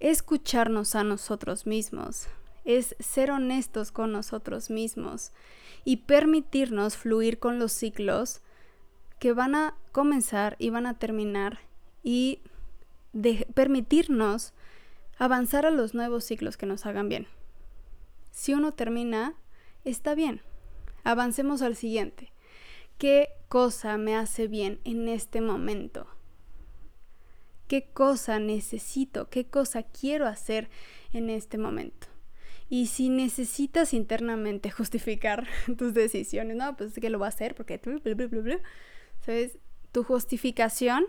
escucharnos 0.00 0.94
a 0.94 1.04
nosotros 1.04 1.66
mismos, 1.66 2.28
es 2.64 2.96
ser 3.00 3.30
honestos 3.30 3.92
con 3.92 4.12
nosotros 4.12 4.70
mismos 4.70 5.32
y 5.84 5.98
permitirnos 5.98 6.96
fluir 6.96 7.38
con 7.38 7.58
los 7.58 7.72
ciclos 7.72 8.40
que 9.18 9.32
van 9.32 9.54
a 9.54 9.74
comenzar 9.92 10.56
y 10.58 10.70
van 10.70 10.86
a 10.86 10.98
terminar 10.98 11.58
y 12.08 12.40
de 13.12 13.46
permitirnos 13.52 14.54
avanzar 15.18 15.66
a 15.66 15.70
los 15.70 15.92
nuevos 15.92 16.24
ciclos 16.24 16.56
que 16.56 16.64
nos 16.64 16.86
hagan 16.86 17.10
bien. 17.10 17.26
Si 18.30 18.54
uno 18.54 18.72
termina, 18.72 19.34
está 19.84 20.14
bien. 20.14 20.40
Avancemos 21.04 21.60
al 21.60 21.76
siguiente. 21.76 22.32
¿Qué 22.96 23.28
cosa 23.50 23.98
me 23.98 24.16
hace 24.16 24.48
bien 24.48 24.80
en 24.84 25.06
este 25.06 25.42
momento? 25.42 26.06
¿Qué 27.66 27.90
cosa 27.92 28.38
necesito? 28.38 29.28
¿Qué 29.28 29.44
cosa 29.44 29.82
quiero 29.82 30.26
hacer 30.26 30.70
en 31.12 31.28
este 31.28 31.58
momento? 31.58 32.06
Y 32.70 32.86
si 32.86 33.10
necesitas 33.10 33.92
internamente 33.92 34.70
justificar 34.78 35.46
tus 35.76 35.92
decisiones, 35.92 36.56
no, 36.56 36.74
pues 36.74 36.92
es 36.92 37.00
que 37.02 37.10
lo 37.10 37.18
voy 37.18 37.26
a 37.26 37.28
hacer 37.28 37.54
porque... 37.54 37.78
¿Sabes? 39.20 39.58
Tu 39.92 40.04
justificación 40.04 41.04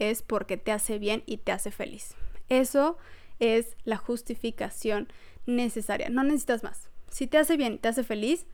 es 0.00 0.22
porque 0.22 0.56
te 0.56 0.72
hace 0.72 0.98
bien 0.98 1.22
y 1.26 1.36
te 1.36 1.52
hace 1.52 1.70
feliz. 1.70 2.16
Eso 2.48 2.98
es 3.38 3.76
la 3.84 3.96
justificación 3.96 5.08
necesaria. 5.46 6.08
No 6.08 6.24
necesitas 6.24 6.64
más. 6.64 6.90
Si 7.10 7.26
te 7.26 7.38
hace 7.38 7.56
bien 7.56 7.78
te 7.78 7.88
hace 7.88 8.02
feliz, 8.02 8.46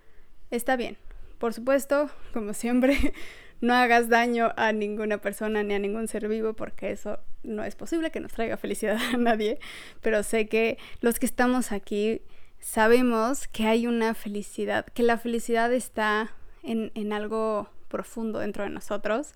está 0.51 0.77
bien. 0.77 0.99
Por 1.39 1.55
supuesto, 1.55 2.11
como 2.35 2.53
siempre, 2.53 3.15
no 3.61 3.75
hagas 3.75 4.09
daño 4.09 4.53
a 4.57 4.73
ninguna 4.73 5.19
persona 5.19 5.63
ni 5.63 5.75
a 5.75 5.79
ningún 5.79 6.09
ser 6.09 6.29
vivo 6.29 6.55
porque 6.55 6.91
eso 6.91 7.21
no 7.43 7.65
es 7.65 7.77
posible 7.77 8.11
que 8.11 8.21
nos 8.21 8.33
traiga 8.33 8.57
felicidad 8.57 8.99
a 9.15 9.17
nadie. 9.17 9.59
Pero 10.03 10.23
sé 10.23 10.49
que 10.49 10.79
los 11.01 11.19
que 11.19 11.27
estamos 11.27 11.73
aquí 11.73 12.23
sabemos 12.59 13.47
que 13.49 13.67
hay 13.67 13.87
una 13.87 14.15
felicidad, 14.15 14.85
que 14.87 15.05
la 15.05 15.19
felicidad 15.19 15.73
está 15.73 16.33
en, 16.65 16.91
en 16.95 17.13
algo 17.13 17.71
profundo 17.89 18.41
dentro 18.41 18.65
de 18.65 18.71
nosotros 18.71 19.35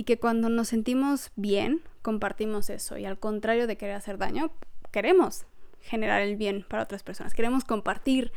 y 0.00 0.04
que 0.04 0.18
cuando 0.18 0.48
nos 0.48 0.68
sentimos 0.68 1.30
bien, 1.36 1.82
compartimos 2.00 2.70
eso 2.70 2.96
y 2.96 3.04
al 3.04 3.18
contrario 3.18 3.66
de 3.66 3.76
querer 3.76 3.96
hacer 3.96 4.16
daño, 4.16 4.50
queremos 4.92 5.44
generar 5.82 6.22
el 6.22 6.36
bien 6.36 6.64
para 6.66 6.84
otras 6.84 7.02
personas, 7.02 7.34
queremos 7.34 7.64
compartir 7.64 8.32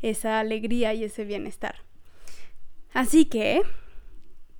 esa 0.00 0.38
alegría 0.38 0.94
y 0.94 1.02
ese 1.02 1.24
bienestar. 1.24 1.82
Así 2.92 3.24
que 3.24 3.62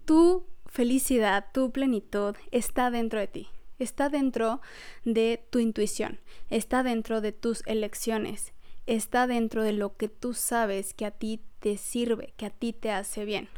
tu 0.04 0.46
felicidad, 0.66 1.46
tu 1.54 1.70
plenitud 1.70 2.34
está 2.50 2.90
dentro 2.90 3.20
de 3.20 3.28
ti, 3.28 3.48
está 3.78 4.08
dentro 4.08 4.60
de 5.04 5.40
tu 5.50 5.60
intuición, 5.60 6.18
está 6.50 6.82
dentro 6.82 7.20
de 7.20 7.30
tus 7.30 7.64
elecciones, 7.66 8.52
está 8.86 9.28
dentro 9.28 9.62
de 9.62 9.74
lo 9.74 9.96
que 9.96 10.08
tú 10.08 10.34
sabes 10.34 10.92
que 10.92 11.06
a 11.06 11.12
ti 11.12 11.40
te 11.60 11.76
sirve, 11.76 12.34
que 12.36 12.46
a 12.46 12.50
ti 12.50 12.72
te 12.72 12.90
hace 12.90 13.24
bien. 13.24 13.48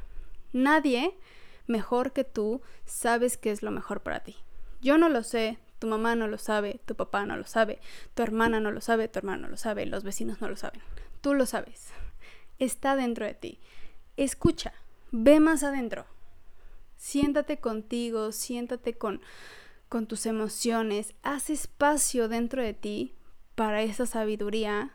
Nadie 0.52 1.16
mejor 1.70 2.12
que 2.12 2.24
tú 2.24 2.60
sabes 2.84 3.38
qué 3.38 3.50
es 3.50 3.62
lo 3.62 3.70
mejor 3.70 4.02
para 4.02 4.20
ti. 4.20 4.36
Yo 4.82 4.98
no 4.98 5.08
lo 5.08 5.22
sé, 5.22 5.58
tu 5.78 5.86
mamá 5.86 6.14
no 6.14 6.26
lo 6.26 6.36
sabe, 6.36 6.80
tu 6.84 6.94
papá 6.94 7.24
no 7.24 7.36
lo 7.36 7.46
sabe, 7.46 7.80
tu 8.14 8.22
hermana 8.22 8.60
no 8.60 8.70
lo 8.70 8.80
sabe, 8.80 9.08
tu 9.08 9.18
hermano 9.18 9.42
no 9.42 9.48
lo 9.48 9.56
sabe, 9.56 9.86
los 9.86 10.04
vecinos 10.04 10.40
no 10.40 10.48
lo 10.48 10.56
saben. 10.56 10.82
Tú 11.22 11.34
lo 11.34 11.46
sabes. 11.46 11.88
Está 12.58 12.96
dentro 12.96 13.24
de 13.24 13.34
ti. 13.34 13.60
Escucha, 14.16 14.74
ve 15.10 15.40
más 15.40 15.62
adentro. 15.62 16.04
Siéntate 16.96 17.58
contigo, 17.58 18.32
siéntate 18.32 18.98
con, 18.98 19.22
tus 20.06 20.26
emociones, 20.26 21.14
haz 21.22 21.50
espacio 21.50 22.28
dentro 22.28 22.62
de 22.62 22.74
ti 22.74 23.14
para 23.54 23.82
esa 23.82 24.06
sabiduría 24.06 24.94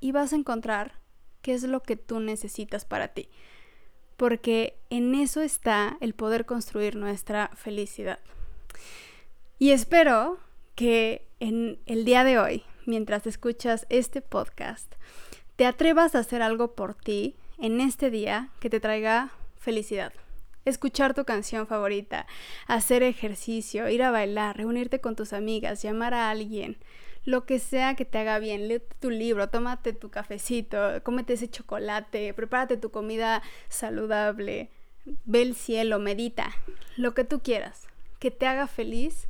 y 0.00 0.12
vas 0.12 0.32
a 0.32 0.36
encontrar 0.36 1.00
qué 1.40 1.54
es 1.54 1.62
lo 1.64 1.82
que 1.82 1.96
tú 1.96 2.20
necesitas 2.20 2.84
para 2.84 3.08
ti 3.08 3.28
porque 4.16 4.76
en 4.90 5.14
eso 5.14 5.42
está 5.42 5.96
el 6.00 6.14
poder 6.14 6.46
construir 6.46 6.96
nuestra 6.96 7.50
felicidad. 7.54 8.18
Y 9.58 9.70
espero 9.70 10.38
que 10.74 11.26
en 11.40 11.78
el 11.86 12.04
día 12.04 12.24
de 12.24 12.38
hoy, 12.38 12.64
mientras 12.86 13.26
escuchas 13.26 13.86
este 13.88 14.20
podcast, 14.20 14.94
te 15.56 15.66
atrevas 15.66 16.14
a 16.14 16.20
hacer 16.20 16.42
algo 16.42 16.74
por 16.74 16.94
ti 16.94 17.36
en 17.58 17.80
este 17.80 18.10
día 18.10 18.50
que 18.60 18.70
te 18.70 18.80
traiga 18.80 19.30
felicidad. 19.56 20.12
Escuchar 20.64 21.14
tu 21.14 21.24
canción 21.24 21.66
favorita, 21.66 22.26
hacer 22.66 23.02
ejercicio, 23.02 23.88
ir 23.88 24.02
a 24.02 24.10
bailar, 24.10 24.56
reunirte 24.56 25.00
con 25.00 25.14
tus 25.14 25.32
amigas, 25.32 25.82
llamar 25.82 26.14
a 26.14 26.30
alguien, 26.30 26.78
lo 27.24 27.46
que 27.46 27.58
sea 27.58 27.94
que 27.94 28.04
te 28.04 28.18
haga 28.18 28.38
bien. 28.38 28.68
Lee 28.68 28.82
tu 29.00 29.10
libro, 29.10 29.48
tómate 29.48 29.92
tu 29.92 30.10
cafecito, 30.10 31.02
cómete 31.02 31.34
ese 31.34 31.50
chocolate, 31.50 32.34
prepárate 32.34 32.76
tu 32.76 32.90
comida 32.90 33.42
saludable, 33.68 34.70
ve 35.24 35.42
el 35.42 35.54
cielo, 35.54 35.98
medita, 35.98 36.50
lo 36.96 37.14
que 37.14 37.24
tú 37.24 37.40
quieras. 37.40 37.88
Que 38.18 38.30
te 38.30 38.46
haga 38.46 38.66
feliz, 38.66 39.28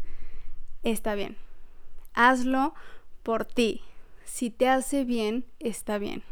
está 0.82 1.14
bien. 1.14 1.36
Hazlo 2.14 2.74
por 3.22 3.44
ti. 3.44 3.82
Si 4.24 4.50
te 4.50 4.68
hace 4.68 5.04
bien, 5.04 5.46
está 5.58 5.98
bien. 5.98 6.22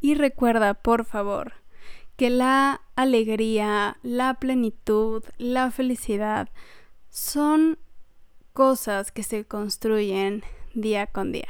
Y 0.00 0.14
recuerda, 0.14 0.74
por 0.74 1.04
favor, 1.04 1.54
que 2.16 2.30
la 2.30 2.82
alegría, 2.96 3.98
la 4.02 4.34
plenitud, 4.34 5.24
la 5.38 5.70
felicidad 5.70 6.48
son 7.08 7.78
cosas 8.56 9.12
que 9.12 9.22
se 9.22 9.44
construyen 9.44 10.42
día 10.72 11.06
con 11.06 11.30
día. 11.30 11.48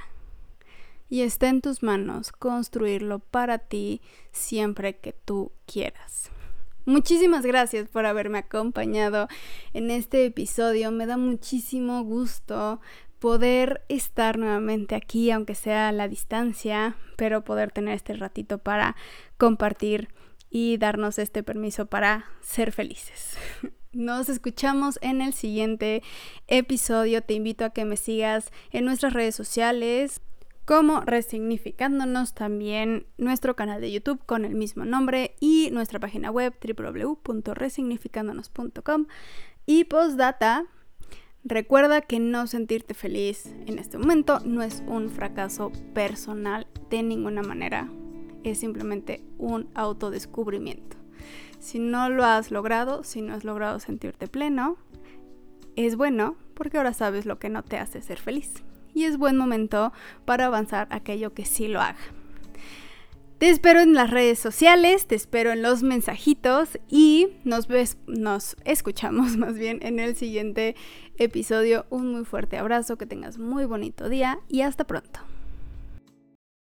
Y 1.08 1.20
está 1.20 1.48
en 1.48 1.60
tus 1.60 1.84
manos 1.84 2.32
construirlo 2.32 3.20
para 3.20 3.58
ti 3.58 4.00
siempre 4.32 4.98
que 4.98 5.12
tú 5.12 5.52
quieras. 5.66 6.32
Muchísimas 6.84 7.46
gracias 7.46 7.88
por 7.88 8.06
haberme 8.06 8.38
acompañado 8.38 9.28
en 9.72 9.92
este 9.92 10.26
episodio. 10.26 10.90
Me 10.90 11.06
da 11.06 11.16
muchísimo 11.16 12.02
gusto 12.02 12.80
poder 13.20 13.84
estar 13.88 14.36
nuevamente 14.36 14.96
aquí, 14.96 15.30
aunque 15.30 15.54
sea 15.54 15.90
a 15.90 15.92
la 15.92 16.08
distancia, 16.08 16.96
pero 17.16 17.44
poder 17.44 17.70
tener 17.70 17.94
este 17.94 18.14
ratito 18.14 18.58
para 18.58 18.96
compartir 19.38 20.08
y 20.50 20.76
darnos 20.76 21.20
este 21.20 21.44
permiso 21.44 21.86
para 21.86 22.24
ser 22.40 22.72
felices. 22.72 23.36
Nos 23.96 24.28
escuchamos 24.28 24.98
en 25.00 25.22
el 25.22 25.32
siguiente 25.32 26.02
episodio. 26.48 27.22
Te 27.22 27.32
invito 27.32 27.64
a 27.64 27.70
que 27.70 27.86
me 27.86 27.96
sigas 27.96 28.52
en 28.70 28.84
nuestras 28.84 29.14
redes 29.14 29.34
sociales 29.34 30.20
como 30.66 31.00
Resignificándonos, 31.00 32.34
también 32.34 33.06
nuestro 33.16 33.56
canal 33.56 33.80
de 33.80 33.90
YouTube 33.90 34.20
con 34.26 34.44
el 34.44 34.54
mismo 34.54 34.84
nombre 34.84 35.34
y 35.40 35.70
nuestra 35.72 35.98
página 35.98 36.30
web 36.30 36.52
www.resignificándonos.com. 36.62 39.06
Y 39.64 39.84
postdata, 39.84 40.66
recuerda 41.42 42.02
que 42.02 42.20
no 42.20 42.46
sentirte 42.46 42.92
feliz 42.92 43.46
en 43.66 43.78
este 43.78 43.96
momento 43.96 44.40
no 44.44 44.62
es 44.62 44.82
un 44.86 45.08
fracaso 45.08 45.72
personal 45.94 46.66
de 46.90 47.02
ninguna 47.02 47.42
manera, 47.42 47.90
es 48.44 48.58
simplemente 48.58 49.24
un 49.38 49.70
autodescubrimiento. 49.74 50.98
Si 51.66 51.80
no 51.80 52.08
lo 52.10 52.24
has 52.24 52.52
logrado, 52.52 53.02
si 53.02 53.22
no 53.22 53.34
has 53.34 53.42
logrado 53.42 53.80
sentirte 53.80 54.28
pleno, 54.28 54.76
es 55.74 55.96
bueno 55.96 56.36
porque 56.54 56.76
ahora 56.76 56.92
sabes 56.92 57.26
lo 57.26 57.40
que 57.40 57.48
no 57.48 57.64
te 57.64 57.76
hace 57.76 58.02
ser 58.02 58.20
feliz 58.20 58.62
y 58.94 59.02
es 59.02 59.18
buen 59.18 59.36
momento 59.36 59.92
para 60.24 60.46
avanzar 60.46 60.86
aquello 60.92 61.34
que 61.34 61.44
sí 61.44 61.66
lo 61.66 61.80
haga. 61.80 61.98
Te 63.38 63.50
espero 63.50 63.80
en 63.80 63.94
las 63.94 64.10
redes 64.10 64.38
sociales, 64.38 65.08
te 65.08 65.16
espero 65.16 65.50
en 65.50 65.60
los 65.60 65.82
mensajitos 65.82 66.78
y 66.88 67.30
nos, 67.42 67.66
ves, 67.66 67.98
nos 68.06 68.54
escuchamos 68.64 69.36
más 69.36 69.58
bien 69.58 69.80
en 69.82 69.98
el 69.98 70.14
siguiente 70.14 70.76
episodio. 71.18 71.84
Un 71.90 72.12
muy 72.12 72.24
fuerte 72.24 72.58
abrazo, 72.58 72.96
que 72.96 73.06
tengas 73.06 73.38
muy 73.38 73.64
bonito 73.64 74.08
día 74.08 74.38
y 74.48 74.60
hasta 74.60 74.84
pronto. 74.84 75.18